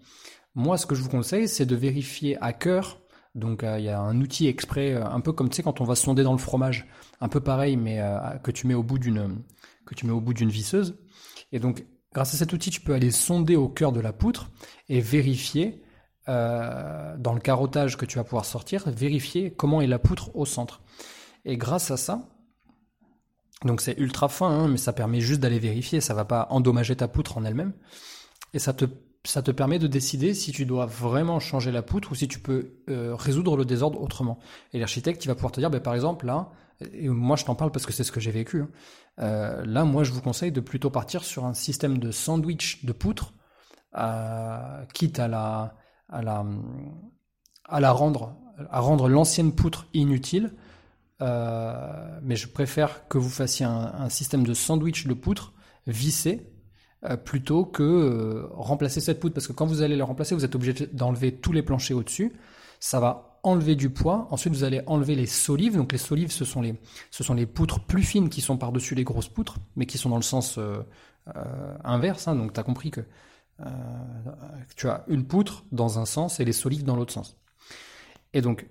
[0.56, 3.02] Moi, ce que je vous conseille, c'est de vérifier à cœur.
[3.34, 5.84] Donc, euh, il y a un outil exprès, un peu comme tu sais quand on
[5.84, 6.88] va sonder dans le fromage,
[7.20, 8.02] un peu pareil, mais
[8.44, 9.44] que tu mets au bout d'une
[9.86, 10.98] que tu mets au bout d'une visseuse.
[11.52, 14.50] Et donc, grâce à cet outil, tu peux aller sonder au cœur de la poutre
[14.88, 15.84] et vérifier
[16.28, 20.82] dans le carottage que tu vas pouvoir sortir, vérifier comment est la poutre au centre.
[21.44, 22.35] Et grâce à ça,
[23.63, 26.96] donc c'est ultra fin, hein, mais ça permet juste d'aller vérifier, ça va pas endommager
[26.96, 27.74] ta poutre en elle-même.
[28.54, 28.86] Et ça te,
[29.24, 32.39] ça te permet de décider si tu dois vraiment changer la poutre ou si tu
[32.39, 34.39] peux euh, résoudre le désordre autrement.
[34.74, 36.52] Et l'architecte, il va pouvoir te dire, bah, par exemple, là,
[36.94, 38.70] et moi je t'en parle parce que c'est ce que j'ai vécu, hein,
[39.20, 42.91] euh, là, moi je vous conseille de plutôt partir sur un système de sandwich de
[42.91, 43.34] poutre,
[43.98, 45.76] euh, quitte à la,
[46.10, 46.46] à la,
[47.63, 48.36] à la rendre,
[48.70, 50.54] à rendre l'ancienne poutre inutile,
[51.21, 55.54] euh, mais je préfère que vous fassiez un, système de sandwich de poutre
[55.88, 56.51] vissé
[57.06, 59.34] euh, plutôt que euh, remplacer cette poutre.
[59.34, 62.34] Parce que quand vous allez la remplacer, vous êtes obligé d'enlever tous les planchers au-dessus.
[62.80, 64.28] Ça va enlever du poids.
[64.32, 65.78] Ensuite, vous allez enlever les solives.
[65.78, 66.75] Donc les solives, ce sont les,
[67.12, 70.10] ce sont les poutres plus fines qui sont par-dessus les grosses poutres, mais qui sont
[70.10, 70.60] dans le sens
[71.84, 72.28] inverse.
[72.28, 72.36] Hein.
[72.36, 73.01] Donc tu as compris que
[74.75, 77.38] tu as une poutre dans un sens et les solives dans l'autre sens.
[78.34, 78.67] Et donc,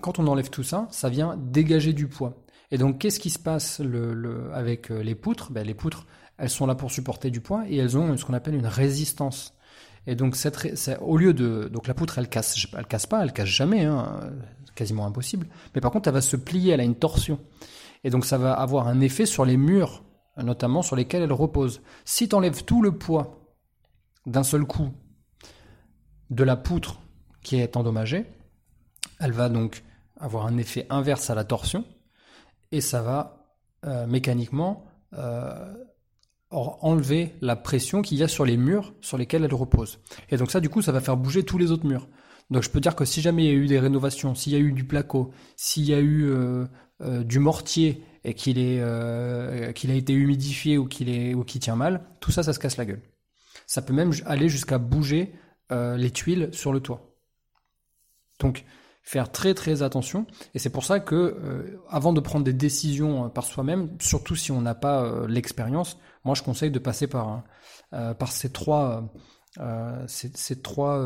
[0.00, 2.34] quand on enlève tout ça, ça vient dégager du poids.
[2.70, 3.82] Et donc, qu'est-ce qui se passe
[4.52, 5.50] avec euh, les poutres?
[5.50, 6.06] Ben, Les poutres,
[6.38, 9.54] elles sont là pour supporter du poids et elles ont ce qu'on appelle une résistance.
[10.06, 10.36] Et donc,
[11.00, 14.32] au lieu de, donc la poutre, elle casse, elle casse pas, elle casse jamais, hein,
[14.74, 15.46] quasiment impossible.
[15.74, 17.38] Mais par contre, elle va se plier, elle a une torsion.
[18.02, 20.02] Et donc, ça va avoir un effet sur les murs,
[20.38, 21.82] notamment sur lesquels elle repose.
[22.06, 23.52] Si tu enlèves tout le poids
[24.24, 24.90] d'un seul coup
[26.30, 27.00] de la poutre
[27.42, 28.26] qui est endommagée,
[29.20, 29.84] elle va donc
[30.18, 31.84] avoir un effet inverse à la torsion
[32.72, 33.46] et ça va
[33.86, 35.74] euh, mécaniquement euh,
[36.50, 40.00] enlever la pression qu'il y a sur les murs sur lesquels elle repose.
[40.30, 42.08] Et donc ça, du coup, ça va faire bouger tous les autres murs.
[42.50, 44.56] Donc je peux dire que si jamais il y a eu des rénovations, s'il y
[44.56, 46.66] a eu du placo, s'il y a eu euh,
[47.22, 52.52] du mortier et qu'il qu'il a été humidifié ou qu'il tient mal, tout ça, ça
[52.52, 53.02] se casse la gueule.
[53.66, 55.32] Ça peut même aller jusqu'à bouger
[55.70, 57.14] les tuiles sur le toit.
[58.40, 58.64] Donc
[59.10, 60.24] faire très très attention.
[60.54, 64.36] Et c'est pour ça que euh, avant de prendre des décisions euh, par soi-même, surtout
[64.36, 67.42] si on n'a pas euh, l'expérience, moi je conseille de passer par
[67.90, 69.12] par ces trois
[70.06, 71.04] ces, trois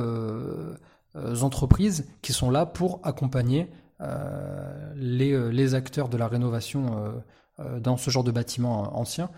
[1.41, 3.71] entreprises qui sont là pour accompagner
[4.95, 7.15] les, les acteurs de la rénovation
[7.81, 9.31] dans ce genre de bâtiment ancien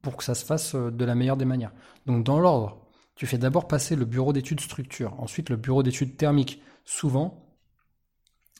[0.00, 1.72] pour que ça se fasse de la meilleure des manières.
[2.06, 2.78] Donc dans l'ordre,
[3.14, 6.62] tu fais d'abord passer le bureau d'études structure, ensuite le bureau d'études thermiques.
[6.86, 7.47] Souvent,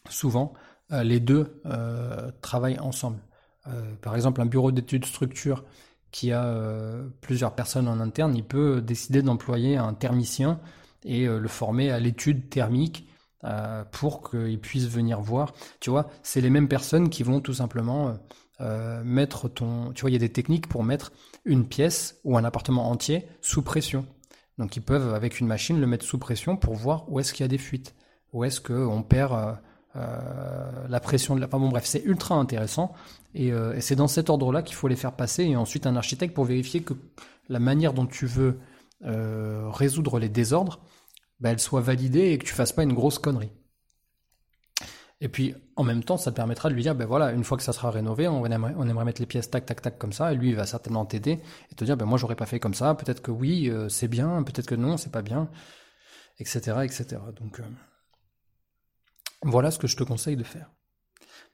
[0.09, 0.53] souvent,
[0.93, 3.19] euh, les deux euh, travaillent ensemble.
[3.67, 5.65] Euh, par exemple, un bureau d'études structure
[6.11, 6.57] qui a
[7.21, 10.59] plusieurs personnes en interne, il peut décider d'employer un thermicien
[11.05, 13.07] et le former à l'étude thermique
[13.93, 15.53] pour qu'il puisse venir voir.
[15.81, 18.17] Tu vois, c'est les mêmes personnes qui vont tout simplement
[19.05, 19.93] mettre ton...
[19.93, 21.13] Tu vois, il y a des techniques pour mettre
[21.45, 24.07] une pièce ou un appartement entier sous pression.
[24.57, 27.45] Donc ils peuvent, avec une machine, le mettre sous pression pour voir où est-ce qu'il
[27.45, 27.95] y a des fuites,
[28.33, 29.59] où est-ce qu'on perd
[30.89, 31.47] la pression de la.
[31.47, 32.95] Enfin bon, bref, c'est ultra intéressant.
[33.37, 35.45] Euh, et, c'est dans cet ordre-là qu'il faut les faire passer.
[35.45, 36.95] Et ensuite, un architecte pour vérifier que
[37.49, 38.59] la manière dont tu veux
[39.05, 40.81] euh, résoudre les désordres,
[41.41, 43.53] bah, elle soit validée et que tu fasses pas une grosse connerie.
[45.21, 47.57] Et puis, en même temps, ça te permettra de lui dire, ben voilà, une fois
[47.57, 50.13] que ça sera rénové, on aimerait, on aimerait mettre les pièces tac, tac, tac comme
[50.13, 51.41] ça, et lui, il va certainement t'aider
[51.73, 54.45] et te dire, ben moi, j'aurais pas fait comme ça, peut-être que oui, c'est bien,
[54.45, 55.49] peut-être que non, c'est pas bien,
[56.39, 57.17] etc., etc.
[57.41, 57.61] Donc,
[59.43, 60.71] voilà ce que je te conseille de faire.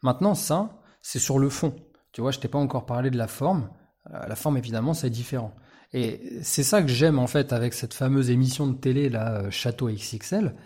[0.02, 1.74] Maintenant, ça, c'est sur le fond.
[2.12, 3.70] Tu vois, je t'ai pas encore parlé de la forme.
[4.12, 5.54] Euh, la forme, évidemment, c'est différent.
[5.92, 9.50] Et c'est ça que j'aime en fait avec cette fameuse émission de télé là, euh,
[9.50, 10.56] Château XXL,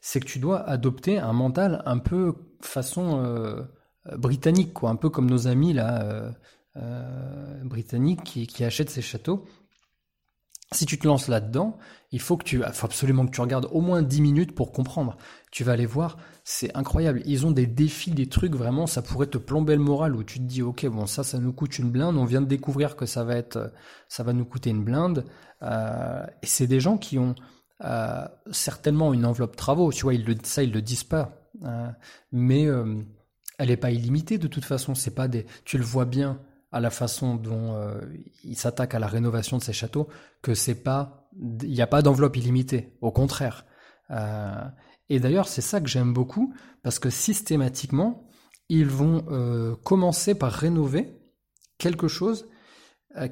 [0.00, 3.62] c'est que tu dois adopter un mental un peu façon euh,
[4.16, 6.32] britannique, quoi, un peu comme nos amis là
[7.62, 9.44] britanniques qui, qui, achètent ces châteaux.
[10.72, 11.78] Si tu te lances là-dedans,
[12.12, 15.16] il faut que tu, faut absolument que tu regardes au moins 10 minutes pour comprendre.
[15.50, 17.22] Tu vas aller voir, c'est incroyable.
[17.24, 20.38] Ils ont des défis, des trucs vraiment, ça pourrait te plomber le moral où tu
[20.38, 22.16] te dis, ok, bon, ça, ça nous coûte une blinde.
[22.16, 23.72] On vient de découvrir que ça va être,
[24.08, 25.24] ça va nous coûter une blinde.
[25.62, 27.34] Euh, et c'est des gens qui ont
[27.84, 29.92] euh, certainement une enveloppe travaux.
[29.92, 31.36] Tu vois, ils le, ça, ils le disent pas.
[31.64, 31.88] Euh,
[32.32, 33.02] mais euh,
[33.58, 34.94] elle n'est pas illimitée de toute façon.
[34.94, 36.38] C'est pas des, tu le vois bien
[36.72, 38.00] à la façon dont euh,
[38.44, 40.08] il s'attaque à la rénovation de ces châteaux
[40.42, 41.28] que c'est pas
[41.62, 43.64] il n'y a pas d'enveloppe illimitée au contraire.
[44.10, 44.64] Euh,
[45.08, 48.28] et d'ailleurs c'est ça que j'aime beaucoup parce que systématiquement
[48.68, 51.16] ils vont euh, commencer par rénover
[51.78, 52.48] quelque chose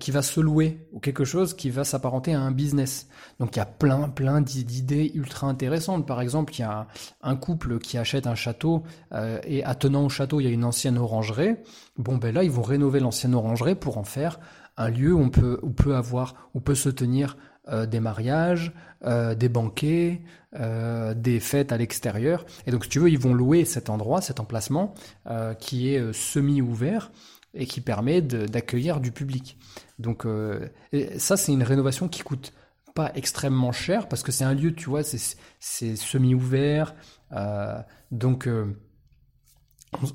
[0.01, 3.09] qui va se louer ou quelque chose qui va s'apparenter à un business.
[3.39, 6.07] Donc il y a plein plein d'idées ultra intéressantes.
[6.07, 6.89] Par exemple, il y a
[7.23, 10.65] un couple qui achète un château euh, et attenant au château, il y a une
[10.65, 11.55] ancienne orangerie.
[11.97, 14.41] Bon ben là, ils vont rénover l'ancienne orangerie pour en faire
[14.77, 17.37] un lieu où on peut où peut avoir où peut se tenir
[17.69, 18.73] euh, des mariages,
[19.05, 20.23] euh, des banquets,
[20.59, 22.45] euh, des fêtes à l'extérieur.
[22.67, 24.95] Et donc, si tu veux, ils vont louer cet endroit, cet emplacement
[25.29, 27.13] euh, qui est semi-ouvert
[27.55, 29.59] et qui permet d'accueillir du public.
[29.99, 30.69] Donc euh,
[31.17, 32.53] ça, c'est une rénovation qui coûte
[32.99, 36.97] pas extrêmement cher parce que c'est un lieu, tu vois, c'est semi-ouvert.
[37.33, 37.81] Euh,
[38.11, 38.77] donc euh,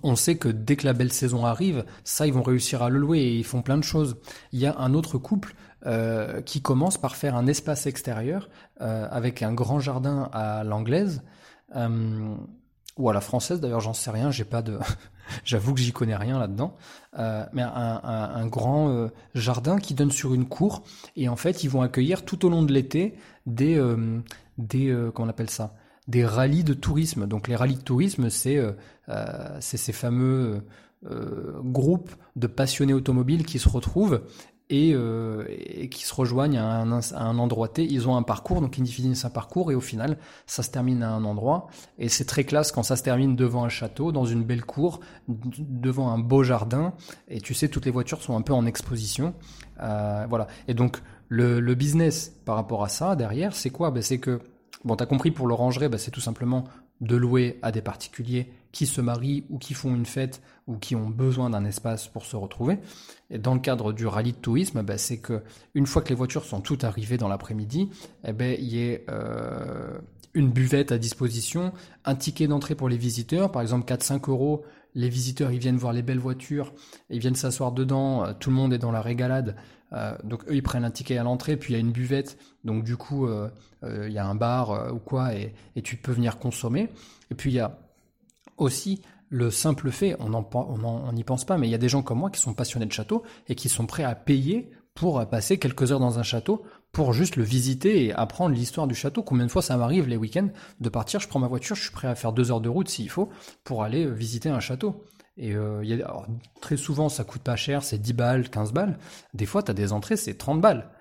[0.04, 3.00] on sait que dès que la belle saison arrive, ça, ils vont réussir à le
[3.00, 4.18] louer et ils font plein de choses.
[4.52, 9.44] Il y a un autre couple euh, qui commence par faire un espace extérieur avec
[9.44, 11.24] un grand jardin à l'anglaise
[12.98, 13.60] ou à la française.
[13.60, 14.32] D'ailleurs, j'en sais rien.
[14.32, 14.78] J'ai pas de,
[15.44, 16.76] J'avoue que j'y connais rien là-dedans.
[17.18, 20.84] Euh, mais un, un, un grand euh, jardin qui donne sur une cour.
[21.16, 24.22] Et en fait, ils vont accueillir tout au long de l'été des, euh,
[24.58, 25.76] des euh, comment on appelle ça
[26.08, 27.28] Des rallyes de tourisme.
[27.28, 28.74] Donc les rallyes de tourisme, c'est euh,
[29.10, 30.62] euh, ces fameux
[31.66, 34.22] groupes de passionnés automobiles qui se retrouvent
[34.70, 37.84] et, euh, et, qui se rejoignent à un, endroit T.
[37.84, 41.04] Ils ont un parcours, donc ils définissent un parcours et au final, ça se termine
[41.04, 41.68] à un endroit.
[42.00, 45.00] Et c'est très classe quand ça se termine devant un château, dans une belle cour,
[45.28, 46.94] devant un beau jardin.
[47.28, 49.34] Et tu sais, toutes les voitures sont un peu en exposition.
[49.82, 50.48] Euh, voilà.
[50.68, 53.92] Et donc, le, le, business par rapport à ça, derrière, c'est quoi?
[53.92, 54.40] Ben, C'est que,
[54.86, 56.66] bon, t'as compris, pour l'orangerie, ben, c'est tout simplement
[57.02, 60.96] de louer à des particuliers qui se marient ou qui font une fête ou qui
[60.96, 62.80] ont besoin d'un espace pour se retrouver.
[63.30, 65.44] Et dans le cadre du rallye de tourisme, ben, c'est que
[65.76, 67.90] une fois que les voitures sont toutes arrivées dans l'après-midi,
[68.26, 70.00] eh ben, il y ait euh,
[70.34, 71.72] une buvette à disposition,
[72.06, 74.64] un ticket d'entrée pour les visiteurs, par exemple 4-5 euros.
[74.96, 76.74] Les visiteurs, ils viennent voir les belles voitures,
[77.10, 79.56] ils viennent s'asseoir dedans, tout le monde est dans la régalade.
[79.94, 82.38] Euh, donc eux, ils prennent un ticket à l'entrée, puis il y a une buvette,
[82.64, 83.50] donc du coup, euh,
[83.84, 86.90] euh, il y a un bar ou quoi, et, et, tu peux venir consommer.
[87.32, 87.78] Et puis il y a
[88.58, 92.20] aussi le simple fait, on n'y pense pas, mais il y a des gens comme
[92.20, 95.92] moi qui sont passionnés de château et qui sont prêts à payer pour passer quelques
[95.92, 99.24] heures dans un château pour juste le visiter et apprendre l'histoire du château.
[99.24, 101.92] Combien de fois ça m'arrive les week-ends de partir, je prends ma voiture, je suis
[101.92, 103.30] prêt à faire deux heures de route s'il faut
[103.64, 105.04] pour aller visiter un château.
[105.38, 105.84] Et euh,
[106.62, 109.00] très souvent, ça coûte pas cher, c'est 10 balles, 15 balles.
[109.34, 110.92] Des fois, tu as des entrées, c'est 30 balles.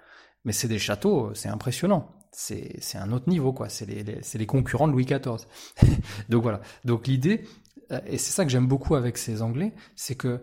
[0.45, 2.11] Mais c'est des châteaux, c'est impressionnant.
[2.33, 3.69] C'est, un autre niveau, quoi.
[3.69, 5.47] C'est les, les, concurrents de Louis XIV.
[6.31, 6.63] Donc voilà.
[6.85, 7.45] Donc l'idée,
[7.91, 10.41] euh, et c'est ça que j'aime beaucoup avec ces Anglais, c'est que,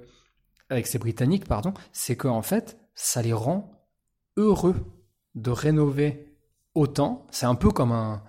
[0.69, 3.71] avec ces Britanniques, pardon, c'est qu'en en fait, ça les rend
[4.38, 4.75] heureux
[5.34, 6.38] de rénover
[6.75, 7.25] autant.
[7.32, 8.23] C'est un peu comme un,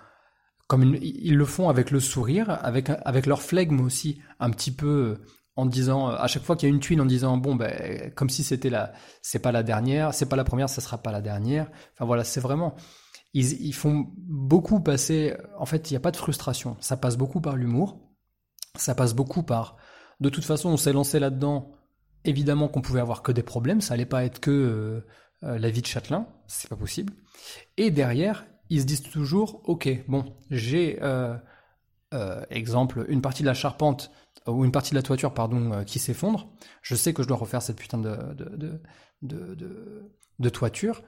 [0.67, 5.19] comme ils le font avec le sourire, avec, avec leur flegme aussi, un petit peu
[5.57, 8.31] en disant à chaque fois qu'il y a une tuile en disant bon ben comme
[8.31, 11.21] si c'était la c'est pas la dernière c'est pas la première ça sera pas la
[11.21, 11.71] dernière.
[11.95, 12.75] Enfin voilà c'est vraiment
[13.35, 16.77] ils, ils font beaucoup passer en fait il n'y a pas de frustration.
[16.81, 18.01] Ça passe beaucoup par l'humour.
[18.77, 19.77] Ça passe beaucoup par
[20.21, 21.73] de toute façon on s'est lancé là dedans
[22.25, 23.81] évidemment qu'on pouvait avoir que des problèmes.
[23.81, 25.07] Ça allait pas être que euh,
[25.43, 26.27] euh, la vie de Châtelain.
[26.47, 27.13] C'est pas possible.
[27.77, 31.37] Et derrière ils se disent toujours ok bon j'ai euh,
[32.13, 34.11] euh, exemple une partie de la charpente
[34.47, 36.49] ou une partie de la toiture pardon euh, qui s'effondre,
[36.83, 38.81] je sais que je dois refaire cette putain de de
[39.23, 41.03] de de, toiture.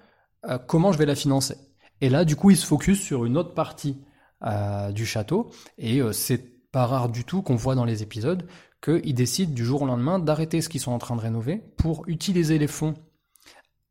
[0.46, 1.56] Euh, comment je vais la financer?
[2.00, 3.96] Et là, du coup, ils se focus sur une autre partie
[4.44, 8.46] euh, du château et euh, c'est pas rare du tout qu'on voit dans les épisodes
[8.82, 12.02] qu'ils décident du jour au lendemain d'arrêter ce qu'ils sont en train de rénover pour
[12.08, 12.94] utiliser les fonds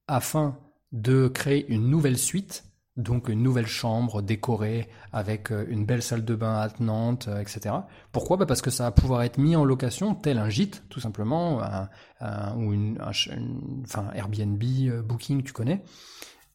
[0.08, 0.58] afin
[0.92, 2.66] de créer une nouvelle suite
[2.98, 7.76] donc une nouvelle chambre décorée avec euh, une belle salle de bain attenante, euh, etc.
[8.12, 8.38] Pourquoi?
[8.38, 11.58] Bah Parce que ça va pouvoir être mis en location tel un gîte, tout simplement,
[11.58, 11.90] ou un,
[14.14, 15.84] Airbnb, euh, Booking, tu connais.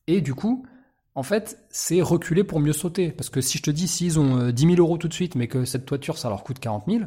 [0.06, 0.66] Et du coup,
[1.14, 3.12] en fait, c'est reculer pour mieux sauter.
[3.12, 5.48] Parce que si je te dis, s'ils ont 10 000 euros tout de suite, mais
[5.48, 7.00] que cette toiture, ça leur coûte 40 000,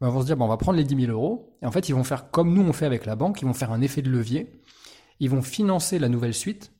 [0.00, 1.56] bah, ils vont se dire, on va prendre les 10 000 euros.
[1.62, 3.54] Et en fait, ils vont faire comme nous on fait avec la banque, ils vont
[3.54, 4.60] faire un effet de levier.
[5.20, 6.73] Ils vont financer la nouvelle suite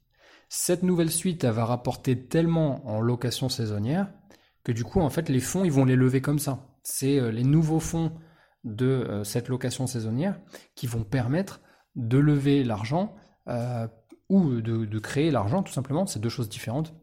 [0.48, 4.12] Cette nouvelle suite, va rapporter tellement en location saisonnière
[4.64, 6.66] que du coup, en fait, les fonds, ils vont les lever comme ça.
[6.82, 8.12] C'est euh, les nouveaux fonds
[8.64, 10.40] de euh, cette location saisonnière
[10.74, 11.60] qui vont permettre
[11.96, 13.14] de lever l'argent
[13.48, 13.86] euh,
[14.30, 16.06] ou de, créer l'argent, tout simplement.
[16.06, 16.94] C'est deux choses différentes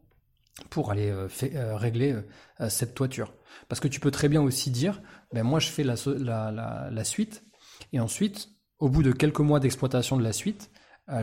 [0.70, 1.14] pour aller
[1.48, 2.20] régler
[2.68, 3.34] cette toiture.
[3.70, 7.44] Parce que tu peux très bien aussi dire, ben moi je fais la suite,
[7.94, 10.72] et ensuite, au bout de quelques mois d'exploitation de la suite,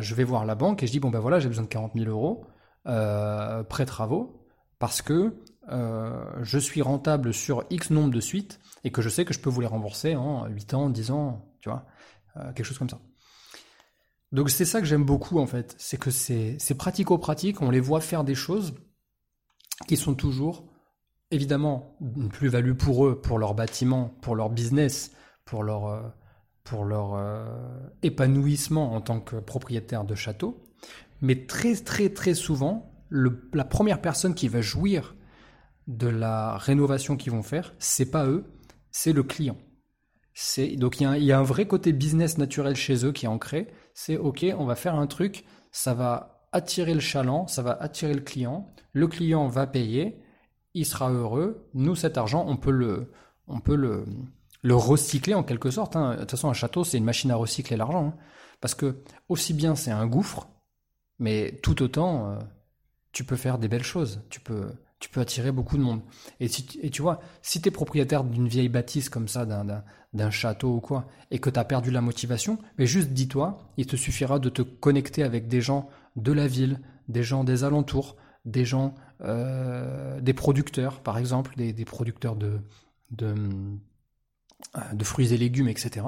[0.00, 1.92] je vais voir la banque et je dis, bon ben voilà, j'ai besoin de 40
[1.94, 2.46] 000 euros,
[2.84, 4.44] prêt travaux,
[4.78, 5.34] parce que
[5.70, 9.40] euh, je suis rentable sur X nombre de suites et que je sais que je
[9.40, 11.84] peux vous les rembourser en 8 ans, 10 ans, tu vois,
[12.36, 13.00] euh, quelque chose comme ça.
[14.32, 18.00] Donc c'est ça que j'aime beaucoup en fait, c'est que c'est pratico-pratique, on les voit
[18.00, 18.74] faire des choses
[19.86, 20.64] qui sont toujours
[21.30, 25.12] évidemment une plus-value pour eux, pour leur bâtiment, pour leur business,
[25.44, 26.00] pour leur, euh,
[26.68, 27.18] pour leur
[28.02, 30.62] épanouissement en tant que propriétaire de château,
[31.20, 35.16] mais très très très souvent, la première personne qui va jouir
[35.86, 38.44] de la rénovation qu'ils vont faire, c'est pas eux,
[38.90, 39.56] c'est le client.
[40.34, 43.68] C'est donc il y, a un vrai côté business naturel chez eux qui est ancré.
[43.94, 48.14] C'est ok, on va faire un truc, ça va attirer le chaland, ça va attirer
[48.14, 48.72] le client.
[48.92, 50.20] Le client va payer,
[50.74, 51.68] il sera heureux.
[51.74, 53.10] Nous, cet argent, on peut le,
[53.48, 54.04] on peut le,
[54.62, 55.96] le recycler en quelque sorte.
[55.96, 56.14] Hein.
[56.14, 58.14] De toute façon, un château, c'est une machine à recycler l'argent, hein.
[58.60, 60.48] parce que aussi bien c'est un gouffre,
[61.18, 62.38] mais tout autant, euh,
[63.12, 64.22] tu peux faire des belles choses.
[64.30, 66.00] Tu peux tu peux attirer beaucoup de monde.
[66.40, 70.80] Et, tu vois, si tu es propriétaire d'une vieille bâtisse comme ça, d'un château ou
[70.80, 74.48] quoi, et que tu as perdu la motivation, mais juste dis-toi, il te suffira de
[74.48, 80.20] te connecter avec des gens de la ville, des gens des alentours, des gens, euh,
[80.20, 82.60] des producteurs, par exemple, des, producteurs de,
[83.12, 83.34] de,
[84.92, 86.06] de fruits et légumes, etc.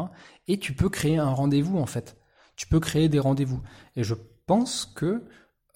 [0.48, 2.16] Et tu peux créer un rendez-vous, en fait.
[2.56, 3.62] Tu peux créer des rendez-vous.
[3.96, 4.14] Et je
[4.46, 5.24] pense que,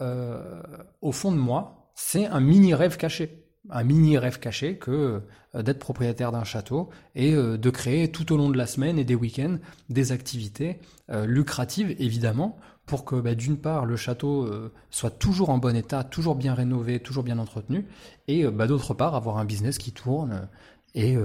[0.01, 0.63] euh,
[1.01, 3.47] au fond de moi, c'est un mini rêve caché.
[3.71, 5.23] Un mini rêve caché que
[5.55, 8.99] euh, d'être propriétaire d'un château et euh, de créer tout au long de la semaine
[8.99, 9.59] et des week-ends
[9.89, 14.51] des activités lucratives, évidemment, pour que bah, d'une part le château
[14.91, 17.87] soit toujours en bon état, toujours bien rénové, toujours bien entretenu,
[18.27, 20.49] et bah, d'autre part avoir un business qui tourne
[20.95, 21.17] et,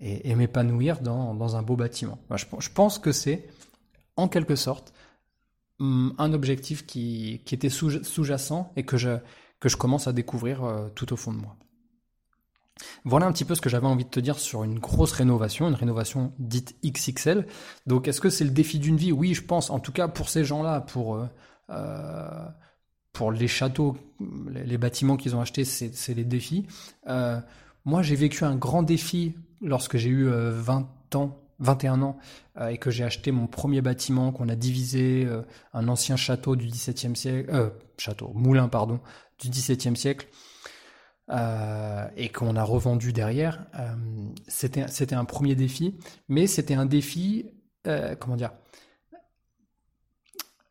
[0.00, 2.18] et, m'épanouir dans, un beau bâtiment.
[2.34, 3.48] je, pense que c'est
[4.16, 4.92] en quelque sorte
[5.78, 9.18] hum, un objectif qui, qui était sous-jacent et que je,
[9.60, 11.56] que je commence à découvrir euh, tout au fond de moi.
[13.04, 15.68] Voilà un petit peu ce que j'avais envie de te dire sur une grosse rénovation,
[15.68, 17.46] une rénovation dite XXL.
[17.86, 19.12] Donc est-ce que c'est le défi d'une vie?
[19.12, 19.70] Oui, je pense.
[19.70, 21.26] En tout cas pour ces gens-là, pour euh,
[21.70, 22.46] euh,
[23.12, 23.96] pour les châteaux,
[24.50, 26.66] les, bâtiments qu'ils ont achetés, c'est les défis.
[27.84, 32.18] moi, j'ai vécu un grand défi lorsque j'ai eu 20 ans 21 ans
[32.68, 35.26] et que j'ai acheté mon premier bâtiment qu'on a divisé,
[35.72, 39.00] un ancien château du XVIIe siècle, château, moulin pardon,
[39.38, 40.28] du XVIIe siècle
[41.30, 43.94] euh, et qu'on a revendu derrière, euh,
[44.46, 45.96] c'était un premier défi,
[46.28, 47.46] mais c'était un défi,
[47.86, 48.52] euh, comment dire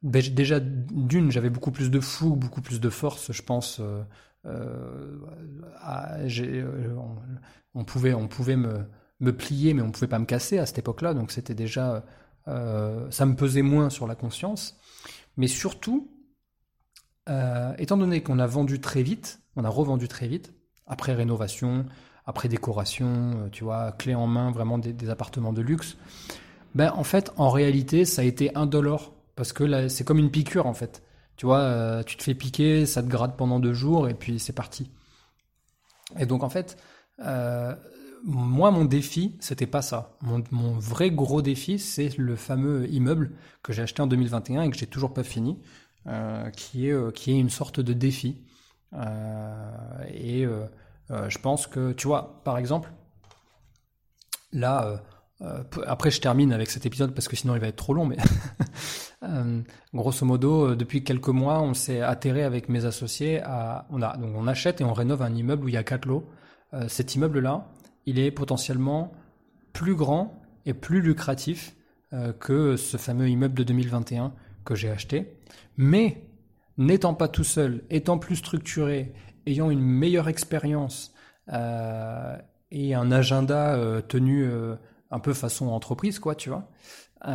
[0.04, 3.82] Déjà d'une, j'avais beaucoup plus de fougue, beaucoup plus de force, je pense.
[7.76, 8.86] On, pouvait on pouvait me
[9.20, 12.04] me plier, mais on pouvait pas me casser à cette époque-là, donc c'était déjà
[12.46, 14.78] ça me pesait moins sur la conscience,
[15.38, 16.14] mais surtout
[17.30, 20.54] euh, étant donné qu'on a vendu très vite, on a revendu très vite,
[20.88, 21.86] après rénovation,
[22.26, 25.98] après décoration, euh, tu vois, clé en main, vraiment des, appartements de luxe,
[26.76, 30.66] ben en fait, en réalité, ça a été indolore, parce que c'est comme une piqûre,
[30.66, 31.04] en fait.
[31.44, 34.40] Tu vois, euh, tu te fais piquer, ça te gratte pendant deux jours, et puis
[34.40, 34.90] c'est parti.
[36.18, 36.78] Et donc, en fait,
[38.24, 40.16] moi, mon défi, c'était pas ça.
[40.22, 43.32] Mon, vrai gros défi, c'est le fameux immeuble
[43.62, 45.60] que j'ai acheté en 2021 et que j'ai toujours pas fini.
[46.08, 48.42] Euh, qui, est, euh, qui est une sorte de défi.
[48.94, 50.46] Euh, et
[51.10, 52.90] je pense que, tu vois, par exemple,
[54.54, 55.04] là,
[55.86, 58.18] après je termine avec cet épisode parce que sinon il va être trop long, mais
[59.94, 63.42] grosso modo, depuis quelques mois, on s'est atterré avec mes associés
[63.90, 66.06] on a, donc on achète et on rénove un immeuble où il y a quatre
[66.06, 66.30] lots.
[66.88, 67.68] cet immeuble-là,
[68.06, 69.12] il est potentiellement
[69.74, 71.76] plus grand et plus lucratif
[72.40, 74.34] que ce fameux immeuble de 2021
[74.64, 75.38] que j'ai acheté.
[75.78, 76.22] Mais
[76.78, 79.14] n'étant pas tout seul, étant plus structuré,
[79.46, 81.14] ayant une meilleure expérience
[81.52, 82.38] euh,
[82.72, 84.76] et un agenda euh, tenu euh,
[85.14, 86.70] un peu façon entreprise, quoi, tu vois.
[87.26, 87.30] et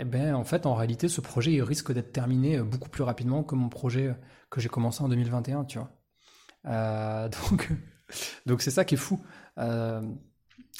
[0.00, 3.44] eh ben en fait, en réalité, ce projet il risque d'être terminé beaucoup plus rapidement
[3.44, 4.16] que mon projet
[4.50, 5.90] que j'ai commencé en 2021, tu vois.
[7.50, 7.70] donc,
[8.46, 9.20] donc c'est ça qui est fou.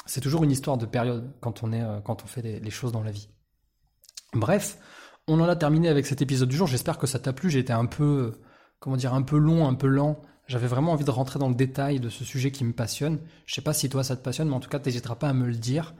[0.05, 3.03] c'est toujours une histoire de période quand on est quand on fait les choses dans
[3.03, 3.29] la vie.
[4.33, 4.77] Bref,
[5.27, 6.67] on en a terminé avec cet épisode du jour.
[6.67, 7.49] J'espère que ça t'a plu.
[7.49, 8.39] J'ai été un peu,
[8.79, 10.21] comment dire, un peu long, un peu lent.
[10.47, 13.19] J'avais vraiment envie de rentrer dans le détail de ce sujet qui me passionne.
[13.45, 15.33] Je sais pas si toi ça te passionne, mais en tout cas, t'hésiteras pas à
[15.33, 15.93] me le dire.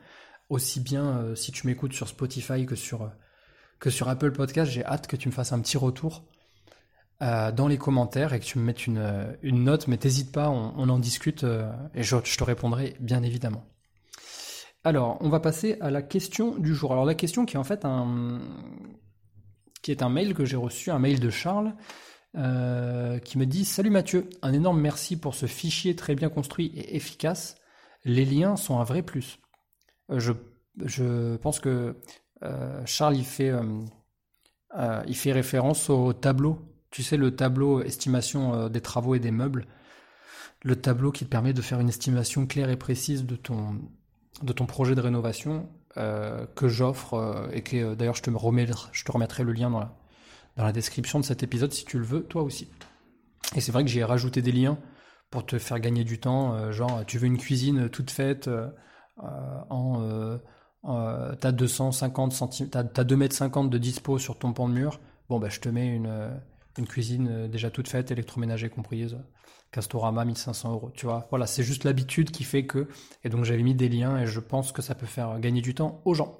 [0.49, 3.11] Aussi bien si tu m'écoutes sur Spotify que sur,
[3.79, 6.25] que sur Apple Podcast, j'ai hâte que tu me fasses un petit retour
[7.21, 10.31] euh, dans les commentaires et que tu me mettes une, euh, une note, mais t'hésites
[10.31, 13.65] pas, on, en discute euh, et je, te répondrai bien évidemment.
[14.85, 16.93] Alors, on va passer à la question du jour.
[16.93, 18.39] Alors la question qui est en fait un
[19.81, 21.73] qui est un mail que j'ai reçu, un mail de Charles,
[22.33, 26.95] qui me dit Salut Mathieu, un énorme merci pour ce fichier très bien construit et
[26.95, 27.57] efficace.
[28.05, 29.39] Les liens sont un vrai plus.
[30.09, 31.95] Je, pense que
[32.85, 33.53] Charles il fait,
[35.07, 39.31] il fait référence au tableau tu sais, le tableau estimation euh, des travaux et des
[39.31, 39.67] meubles,
[40.63, 43.81] le tableau qui te permet de faire une estimation claire et précise de ton,
[44.41, 49.03] de ton projet de rénovation euh, que j'offre euh, et que d'ailleurs je te, je
[49.03, 49.95] te remettrai le lien dans la,
[50.57, 52.69] dans la description de cet épisode si tu le veux, toi aussi.
[53.55, 54.77] Et c'est vrai que j'ai rajouté des liens
[55.31, 58.49] pour te faire gagner du temps, genre tu veux une cuisine toute faite
[59.69, 60.39] en...
[61.39, 64.99] t'as 250 cm, t'as, 2 mètres 50 de dispo sur ton pan de mur,
[65.29, 66.39] bon bah je te mets une
[66.79, 69.17] une cuisine euh, déjà toute faite, électroménager comprise,
[69.71, 70.91] Castorama 1500 euros.
[70.95, 72.87] Tu vois, voilà, c'est juste l'habitude qui fait que.
[73.23, 75.75] Et donc j'avais mis des liens et je pense que ça peut faire gagner du
[75.75, 76.39] temps aux gens.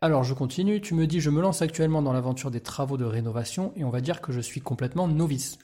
[0.00, 3.04] Alors je continue, tu me dis je me lance actuellement dans l'aventure des travaux de
[3.04, 5.58] rénovation et on va dire que je suis complètement novice.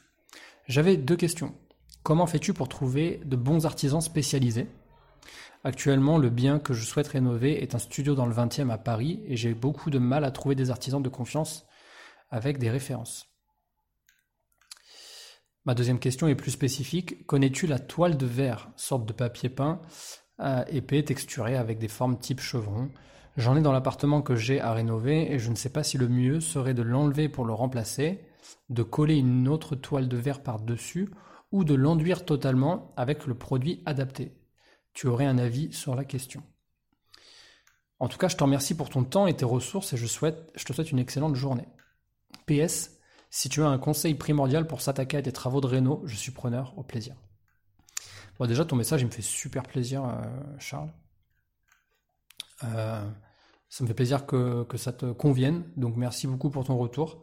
[0.68, 1.54] J'avais deux questions.
[2.02, 4.68] Comment fais-tu pour trouver de bons artisans spécialisés?
[5.64, 9.22] Actuellement, le bien que je souhaite rénover est un studio dans le 20e à Paris
[9.26, 11.66] et j'ai beaucoup de mal à trouver des artisans de confiance
[12.30, 13.28] avec des références.
[15.64, 17.24] Ma deuxième question est plus spécifique.
[17.26, 19.80] Connais-tu la toile de verre, sorte de papier peint
[20.40, 22.90] euh, épais, texturé avec des formes type chevron?
[23.36, 26.08] J'en ai dans l'appartement que j'ai à rénover et je ne sais pas si le
[26.08, 28.20] mieux serait de l'enlever pour le remplacer,
[28.68, 31.08] de coller une autre toile de verre par-dessus
[31.52, 34.41] ou de l'enduire totalement avec le produit adapté.
[34.92, 36.42] Tu aurais un avis sur la question.
[37.98, 40.50] En tout cas, je te remercie pour ton temps et tes ressources et je, souhaite,
[40.56, 41.68] je te souhaite une excellente journée.
[42.46, 42.98] PS,
[43.30, 46.32] si tu as un conseil primordial pour s'attaquer à des travaux de réno, je suis
[46.32, 47.14] preneur, au plaisir.
[48.38, 50.20] Bon, déjà, ton message, il me fait super plaisir, euh,
[50.58, 50.92] Charles.
[52.64, 53.08] Euh,
[53.68, 55.64] ça me fait plaisir que, ça te convienne.
[55.76, 57.22] Donc, merci beaucoup pour ton retour,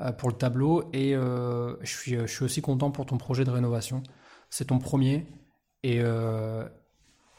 [0.00, 0.90] euh, pour le tableau.
[0.92, 4.02] Et je, suis, je suis aussi content pour ton projet de rénovation.
[4.50, 5.26] C'est ton premier.
[5.82, 6.02] Et,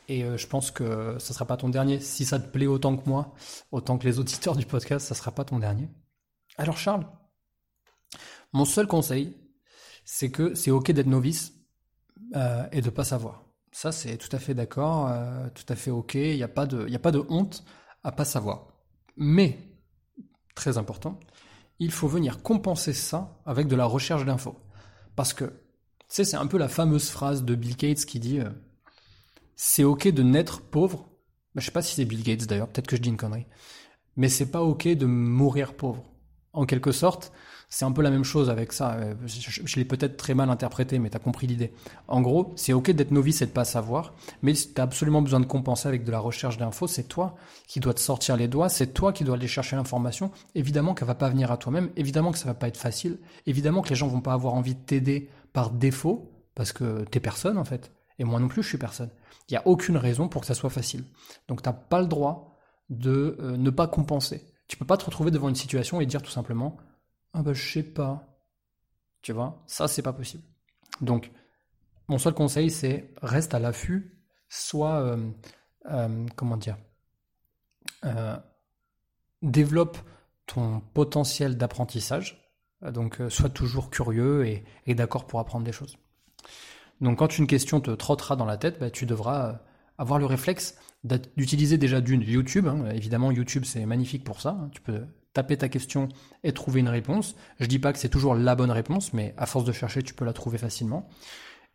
[0.09, 1.99] et je pense que ça ne sera pas ton dernier.
[1.99, 3.33] Si ça te plaît autant que moi,
[3.71, 5.89] autant que les auditeurs du podcast, ça ne sera pas ton dernier.
[6.57, 7.05] Alors, Charles,
[8.51, 9.37] mon seul conseil,
[10.03, 11.53] c'est que c'est ok d'être novice
[12.35, 13.45] euh, et de pas savoir.
[13.71, 16.15] Ça, c'est tout à fait d'accord, euh, tout à fait ok.
[16.15, 17.63] Il n'y a pas de, honte
[18.03, 18.67] à pas savoir.
[19.15, 19.59] Mais
[20.55, 21.19] très important,
[21.77, 24.59] il faut venir compenser ça avec de la recherche d'infos,
[25.15, 25.53] parce que tu
[26.15, 28.49] sais, c'est un peu la fameuse phrase de Bill Gates qui dit euh,
[29.61, 31.09] c'est ok de naître pauvre.
[31.55, 33.45] Je je sais pas si c'est Bill Gates d'ailleurs, peut-être que je dis une connerie.
[34.15, 36.05] Mais c'est pas ok de mourir pauvre.
[36.53, 37.33] En quelque sorte,
[37.67, 38.93] c'est un peu la même chose avec ça.
[38.93, 41.73] Euh, je, l'ai peut-être très mal interprété, mais tu as compris l'idée.
[42.07, 45.41] En gros, c'est ok d'être novice et de pas savoir, mais tu as absolument besoin
[45.41, 46.87] de compenser avec de la recherche d'infos.
[46.87, 47.35] C'est toi
[47.67, 50.31] qui dois te sortir les doigts, c'est toi qui dois aller chercher l'information.
[50.55, 53.81] Évidemment qu'elle va pas venir à toi-même, évidemment que ça va pas être facile, évidemment
[53.81, 57.57] que les gens vont pas avoir envie de t'aider par défaut, parce que t'es personne
[57.57, 57.91] en fait.
[58.19, 59.09] Et moi non plus, je suis personne.
[59.47, 61.03] Il n'y a aucune raison pour que ça soit facile.
[61.47, 62.57] Donc t'as pas le droit
[62.89, 64.45] de euh, ne pas compenser.
[64.67, 66.77] Tu peux pas te retrouver devant une situation et dire tout simplement
[67.33, 68.27] ah bah je sais pas.
[69.21, 70.43] Tu vois, ça c'est pas possible.
[71.01, 71.31] Donc,
[72.07, 74.17] mon seul conseil c'est reste à l'affût,
[74.49, 75.29] soit euh,
[75.89, 76.77] euh, comment dire,
[79.41, 79.97] développe
[80.45, 82.45] ton potentiel d'apprentissage.
[82.81, 85.97] Donc, sois toujours curieux et, d'accord pour apprendre des choses.
[87.01, 89.59] Donc, quand une question te trottera dans la tête, bah, tu devras
[89.97, 92.67] avoir le réflexe d'utiliser déjà d'une YouTube.
[92.67, 92.89] Hein.
[92.93, 94.49] Évidemment, YouTube c'est magnifique pour ça.
[94.49, 94.69] Hein.
[94.71, 95.01] Tu peux
[95.33, 96.09] taper ta question
[96.43, 97.35] et trouver une réponse.
[97.59, 100.13] Je dis pas que c'est toujours la bonne réponse, mais à force de chercher, tu
[100.13, 101.07] peux la trouver facilement.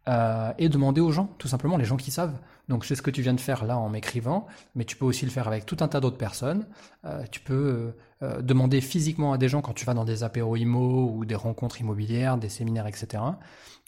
[0.07, 2.39] Euh, et demander aux gens, tout simplement, les gens qui savent.
[2.69, 5.25] Donc c'est ce que tu viens de faire là en m'écrivant, mais tu peux aussi
[5.25, 6.67] le faire avec tout un tas d'autres personnes.
[7.07, 10.57] Euh, tu peux euh, demander physiquement à des gens quand tu vas dans des apéros
[10.57, 13.23] IMO ou des rencontres immobilières, des séminaires, etc.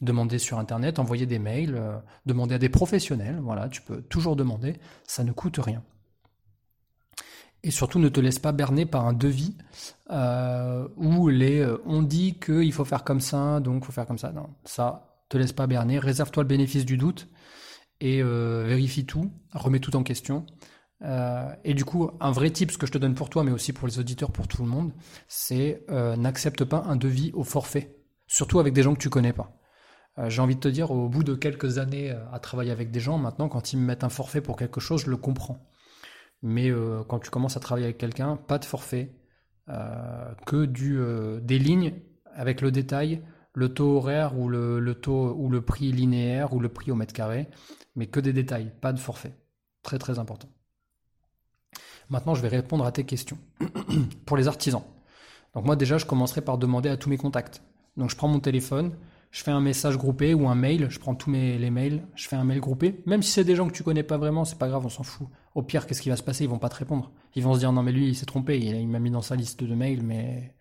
[0.00, 1.80] Demander sur Internet, envoyer des mails,
[2.24, 3.38] demander à des professionnels.
[3.42, 5.82] Voilà, tu peux toujours demander, ça ne coûte rien.
[7.62, 9.56] Et surtout, ne te laisse pas berner par un devis
[10.10, 14.32] où les on dit qu'il faut faire comme ça, donc il faut faire comme ça.
[14.32, 15.98] Non, ça, te laisse pas berner.
[15.98, 17.28] Réserve-toi le bénéfice du doute
[18.00, 20.46] et euh, vérifie tout, remets tout en question.
[21.64, 23.72] et du coup, un vrai tip, ce que je te donne pour toi, mais aussi
[23.72, 24.92] pour les auditeurs, pour tout le monde,
[25.28, 25.84] c'est
[26.16, 27.96] n'accepte pas un devis au forfait.
[28.26, 29.56] Surtout avec des gens que tu connais pas.
[30.18, 32.90] Euh, j'ai envie de te dire, au bout de quelques années euh, à travailler avec
[32.90, 35.68] des gens, maintenant, quand ils me mettent un forfait pour quelque chose, je le comprends.
[36.42, 39.12] Mais euh, quand tu commences à travailler avec quelqu'un, pas de forfait,
[40.46, 41.00] que du,
[41.42, 41.94] des lignes
[42.32, 43.24] avec le détail,
[43.56, 47.48] le taux horaire ou le, prix linéaire ou le prix au mètre carré,
[47.96, 49.34] mais que des détails, pas de forfait.
[49.82, 50.48] Très très important.
[52.10, 53.38] Maintenant, je vais répondre à tes questions.
[54.26, 54.82] pour les artisans.
[55.54, 57.62] Donc moi déjà, je commencerai par demander à tous mes contacts.
[57.96, 58.94] Donc je prends mon téléphone,
[59.30, 62.28] je fais un message groupé ou un mail, je prends tous mes, les mails, je
[62.28, 63.02] fais un mail groupé.
[63.06, 65.02] Même si c'est des gens que tu connais pas vraiment, c'est pas grave, on s'en
[65.02, 65.28] fout.
[65.54, 66.44] Au pire, qu'est-ce qui va se passer?
[66.44, 67.10] Ils vont pas te répondre.
[67.34, 69.34] Ils vont se dire non mais lui il s'est trompé, il, m'a mis dans sa
[69.34, 70.54] liste de mails, mais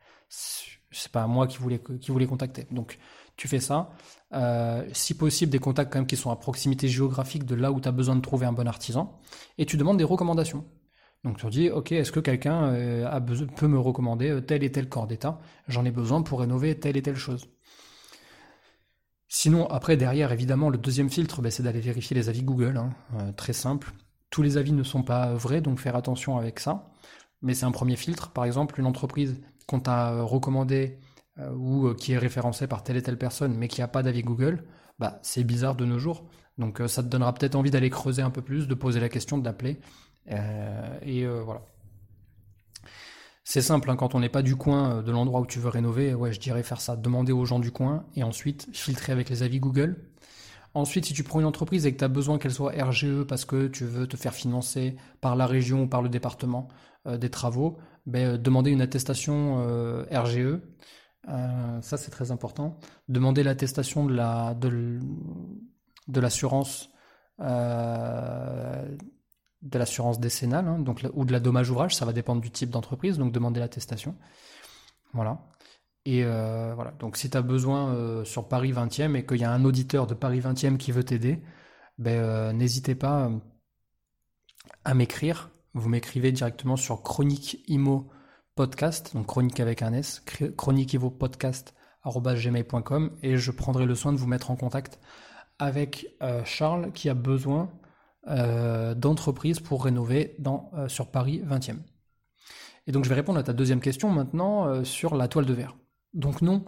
[0.98, 2.68] c'est pas moi qui voulais qui contacter.
[2.72, 2.98] Donc
[3.38, 3.92] tu fais ça.
[4.34, 7.80] Euh, si possible, des contacts quand même qui sont à proximité géographique de là où
[7.80, 9.20] tu as besoin de trouver un bon artisan.
[9.58, 10.66] Et tu demandes des recommandations.
[11.24, 13.20] Donc tu dis, ok, est-ce que quelqu'un euh,
[13.56, 15.40] peut me recommander euh, tel et tel corps d'état?
[15.68, 17.48] J'en ai besoin pour rénover telle et telle chose.
[19.28, 22.78] Sinon, après, derrière, évidemment, le deuxième filtre, ben, c'est d'aller vérifier les avis Google.
[22.78, 23.34] Hein.
[23.36, 23.92] Très simple.
[24.30, 26.92] Tous les avis ne sont pas vrais, donc faire attention avec ça.
[27.42, 28.32] Mais c'est un premier filtre.
[28.32, 31.00] Par exemple, une entreprise qu'on t'a recommandée
[31.54, 34.64] ou qui est référencée par telle et telle personne, mais qui n'a pas d'avis Google,
[35.00, 36.26] bah, c'est bizarre de nos jours.
[36.58, 39.38] Donc ça te donnera peut-être envie d'aller creuser un peu plus, de poser la question,
[39.38, 39.80] de l'appeler
[40.32, 41.62] euh, et euh, voilà.
[43.44, 45.70] C'est simple, hein, quand on n'est pas du coin euh, de l'endroit où tu veux
[45.70, 49.30] rénover, ouais, je dirais faire ça, demander aux gens du coin et ensuite filtrer avec
[49.30, 50.10] les avis Google.
[50.74, 53.46] Ensuite, si tu prends une entreprise et que tu as besoin qu'elle soit RGE parce
[53.46, 56.68] que tu veux te faire financer par la région ou par le département
[57.06, 59.58] des travaux, ben, demander une attestation
[60.12, 60.60] RGE.
[61.28, 62.80] ça, c'est très important.
[63.08, 65.00] Demander l'attestation de la de,
[66.20, 66.90] l'assurance
[69.66, 72.70] de l'assurance décennale, hein, donc, ou de la dommage ouvrage, ça va dépendre du type
[72.70, 74.16] d'entreprise, donc demander l'attestation.
[75.14, 75.40] Voilà.
[76.06, 79.44] Et euh, voilà, donc si tu as besoin euh, sur Paris 20e et qu'il y
[79.44, 81.42] a un auditeur de Paris 20e qui veut t'aider,
[81.98, 83.32] ben, euh, n'hésitez pas
[84.84, 85.50] à m'écrire.
[85.76, 88.10] Vous m'écrivez directement sur Chronique Imo
[88.56, 90.24] Podcast, donc chronique avec un S,
[90.58, 95.00] chronique podcast.gmail.com et je prendrai le soin de vous mettre en contact
[95.60, 97.70] avec Charles qui a besoin
[98.28, 101.78] euh, d'entreprises pour rénover dans, euh, sur Paris 20e.
[102.88, 105.54] Et donc je vais répondre à ta deuxième question maintenant euh, sur la toile de
[105.54, 105.78] verre.
[106.16, 106.66] Donc non,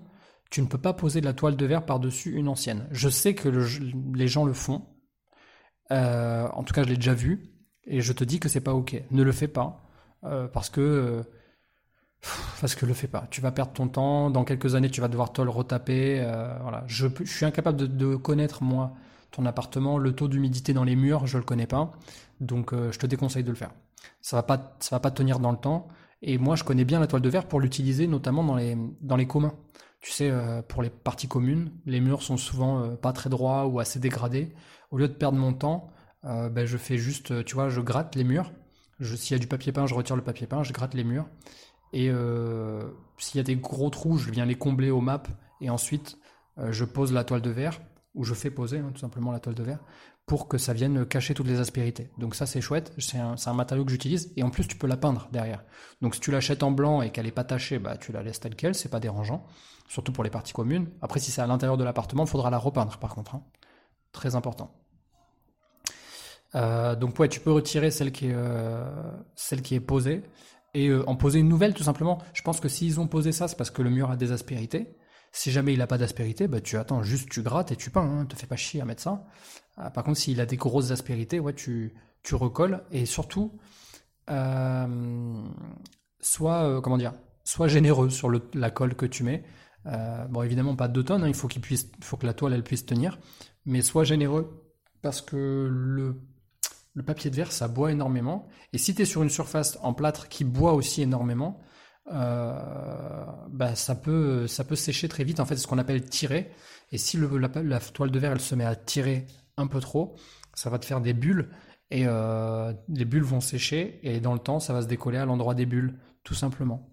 [0.51, 2.87] tu ne peux pas poser de la toile de verre par-dessus une ancienne.
[2.91, 4.85] Je sais que les gens le font.
[5.89, 7.56] en tout cas, je l'ai déjà vu.
[7.87, 9.01] Et je te dis que c'est pas ok.
[9.11, 9.83] Ne le fais pas.
[10.53, 11.23] parce que.
[12.61, 13.27] parce que le fais pas.
[13.31, 14.29] Tu vas perdre ton temps.
[14.29, 16.21] Dans quelques années, tu vas devoir te le retaper.
[16.61, 16.83] voilà.
[16.87, 18.93] Je, suis incapable de, de connaître, moi,
[19.31, 21.91] ton appartement, le taux d'humidité dans les murs, je le connais pas,
[22.39, 23.71] donc euh, je te déconseille de le faire.
[24.21, 25.87] Ça va pas, ça va pas tenir dans le temps.
[26.21, 29.15] Et moi, je connais bien la toile de verre pour l'utiliser notamment dans les dans
[29.15, 29.53] les communs.
[30.01, 33.67] Tu sais, euh, pour les parties communes, les murs sont souvent euh, pas très droits
[33.67, 34.53] ou assez dégradés.
[34.91, 35.89] Au lieu de perdre mon temps,
[36.23, 38.51] ben, je fais juste, tu vois, je gratte les murs.
[39.01, 41.27] S'il y a du papier peint, je retire le papier peint, je gratte les murs.
[41.93, 42.11] Et
[43.17, 45.23] s'il y a des gros trous, je viens les combler au map.
[45.61, 46.17] Et ensuite,
[46.57, 47.79] je pose la toile de verre
[48.17, 49.79] où je fais poser hein, tout simplement la toile de verre
[50.25, 52.11] pour que ça vienne cacher toutes les aspérités.
[52.17, 54.97] Donc ça c'est chouette, c'est un, matériau que j'utilise et en plus tu peux la
[54.97, 55.63] peindre derrière.
[56.01, 58.41] Donc si tu l'achètes en blanc et qu'elle n'est pas tachée, bah, tu la laisses
[58.41, 59.45] telle qu'elle, c'est pas dérangeant,
[59.87, 60.89] surtout pour les parties communes.
[61.01, 63.43] Après si c'est à l'intérieur de l'appartement, il faudra la repeindre par contre, hein.
[64.11, 64.75] très important.
[66.57, 68.89] Euh, donc ouais, tu peux retirer celle qui est, euh,
[69.85, 70.23] posée
[70.73, 72.19] et euh, en poser une nouvelle tout simplement.
[72.33, 74.95] Je pense que s'ils ont posé ça, c'est parce que le mur a des aspérités.
[75.31, 78.01] Si jamais il n'a pas d'aspérité, bah, tu attends juste, tu grattes et tu peins,
[78.01, 79.25] hein, te fais pas chier à mettre ça.
[79.93, 81.93] Par contre, s'il a des grosses aspérités, ouais, tu,
[82.23, 83.59] tu recolles et surtout,
[86.19, 87.13] sois, comment dire,
[87.67, 89.43] généreux sur la colle que tu mets.
[89.85, 93.19] Bon, évidemment, pas deux tonnes, hein, il faut, que la toile puisse tenir,
[93.65, 94.67] mais sois généreux
[95.03, 96.19] parce que le,
[96.97, 98.47] le papier de verre ça boit énormément.
[98.73, 101.61] Et si tu es sur une surface en plâtre qui boit aussi énormément,
[102.11, 102.59] euh,
[103.49, 105.39] bah, ça peut ça peut sécher très vite.
[105.39, 106.51] En fait, c'est ce qu'on appelle tirer.
[106.91, 109.27] Et si le, la, toile de verre elle se met à tirer
[109.57, 110.15] un peu trop,
[110.55, 111.49] ça va te faire des bulles
[111.91, 115.25] et euh, les bulles vont sécher et dans le temps ça va se décoller à
[115.25, 116.89] l'endroit des bulles, tout simplement.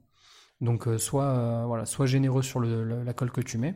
[0.60, 3.74] Donc euh, soit voilà, soit généreux sur la colle que tu mets.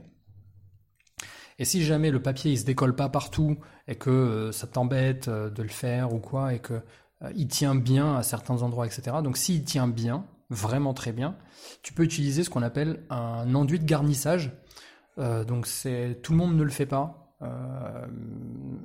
[1.59, 5.63] Et si jamais le papier il se décolle pas partout et que ça t'embête de
[5.63, 6.81] le faire ou quoi et que
[7.35, 9.17] il tient bien à certains endroits, etc.
[9.25, 11.37] Donc s'il tient bien, vraiment très bien.
[11.83, 14.53] Tu peux utiliser ce qu'on appelle un enduit de garnissage.
[15.19, 17.35] Euh, donc c'est tout le monde ne le fait pas.
[17.43, 18.07] Euh,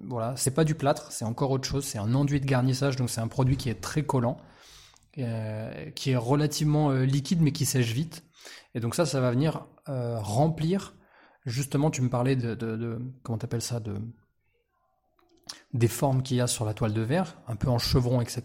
[0.08, 1.86] voilà, c'est pas du plâtre, c'est encore autre chose.
[1.86, 4.38] C'est un enduit de garnissage, donc c'est un produit qui est très collant,
[5.18, 8.24] euh, qui est relativement liquide mais qui sèche vite.
[8.76, 10.94] Et donc ça, ça va venir remplir
[11.46, 13.96] Justement, tu me parlais de, comment t'appelles ça, de
[15.74, 18.44] des formes qu'il y a sur la toile de verre, un peu en chevron, etc.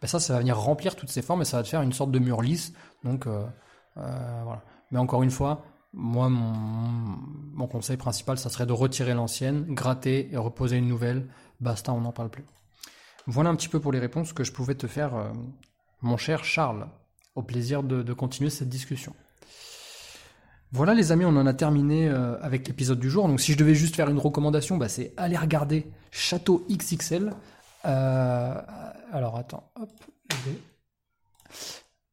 [0.00, 1.92] Ben ça, ça va venir remplir toutes ces formes et ça va te faire une
[1.92, 2.72] sorte de mur lisse.
[3.02, 3.44] Donc euh,
[3.96, 4.62] euh, voilà.
[4.90, 10.36] Mais encore une fois, moi, mon, conseil principal, ça serait de retirer l'ancienne, gratter et
[10.36, 11.28] reposer une nouvelle.
[11.60, 12.44] Basta, on n'en parle plus.
[13.26, 15.32] Voilà un petit peu pour les réponses que je pouvais te faire, euh,
[16.02, 16.88] mon cher Charles.
[17.34, 19.14] Au plaisir de continuer cette discussion.
[20.70, 23.26] Voilà les amis, on en a terminé euh, avec l'épisode du jour.
[23.26, 27.32] Donc si je devais juste faire une recommandation, bah, c'est aller regarder Château XXL.
[27.86, 28.62] Euh,
[29.12, 29.90] alors attends, hop,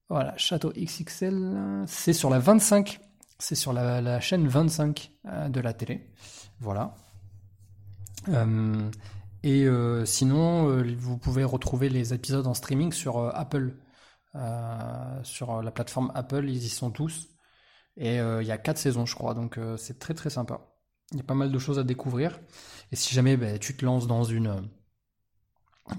[0.07, 3.01] voilà, Château XXL, c'est sur la 25,
[3.39, 6.09] c'est sur la, chaîne 25 euh, de la télé.
[6.61, 6.95] Voilà.
[9.43, 9.67] et
[10.05, 13.75] sinon, vous pouvez retrouver les épisodes en streaming sur Apple,
[15.23, 17.34] sur la plateforme Apple, ils y sont tous.
[17.97, 20.61] Et euh, il y a quatre saisons, je crois, donc euh, c'est très très sympa.
[21.11, 22.39] Il y a pas mal de choses à découvrir.
[22.91, 24.69] Et si jamais ben, tu te lances dans une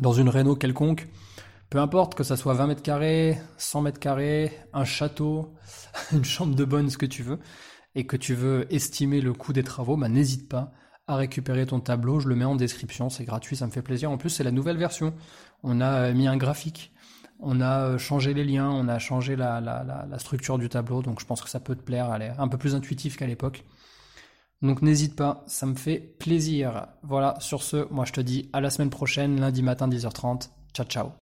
[0.01, 1.09] dans une réno quelconque,
[1.71, 5.55] peu importe que ça soit 20 mètres carrés, 100 mètres carrés, un château,
[6.13, 7.39] une chambre de bonne, ce que tu veux,
[7.95, 10.73] et que tu veux estimer le coût des travaux, ben, n'hésite pas
[11.07, 12.21] à récupérer ton tableau.
[12.21, 14.11] Je le mets en description, c'est gratuit, ça me fait plaisir.
[14.11, 15.15] En plus, c'est la nouvelle version.
[15.63, 16.93] On a mis un graphique
[17.41, 21.27] on a euh, changé les liens, on a changé la, structure du tableau, donc je
[21.27, 23.65] pense que ça peut te plaire, elle est un peu plus intuitive qu'à l'époque.
[24.63, 26.87] Donc n'hésite pas, ça me fait plaisir.
[27.03, 30.51] Voilà, sur ce, moi je te dis à la semaine prochaine, lundi matin 10h30.
[30.73, 31.17] Ciao ciao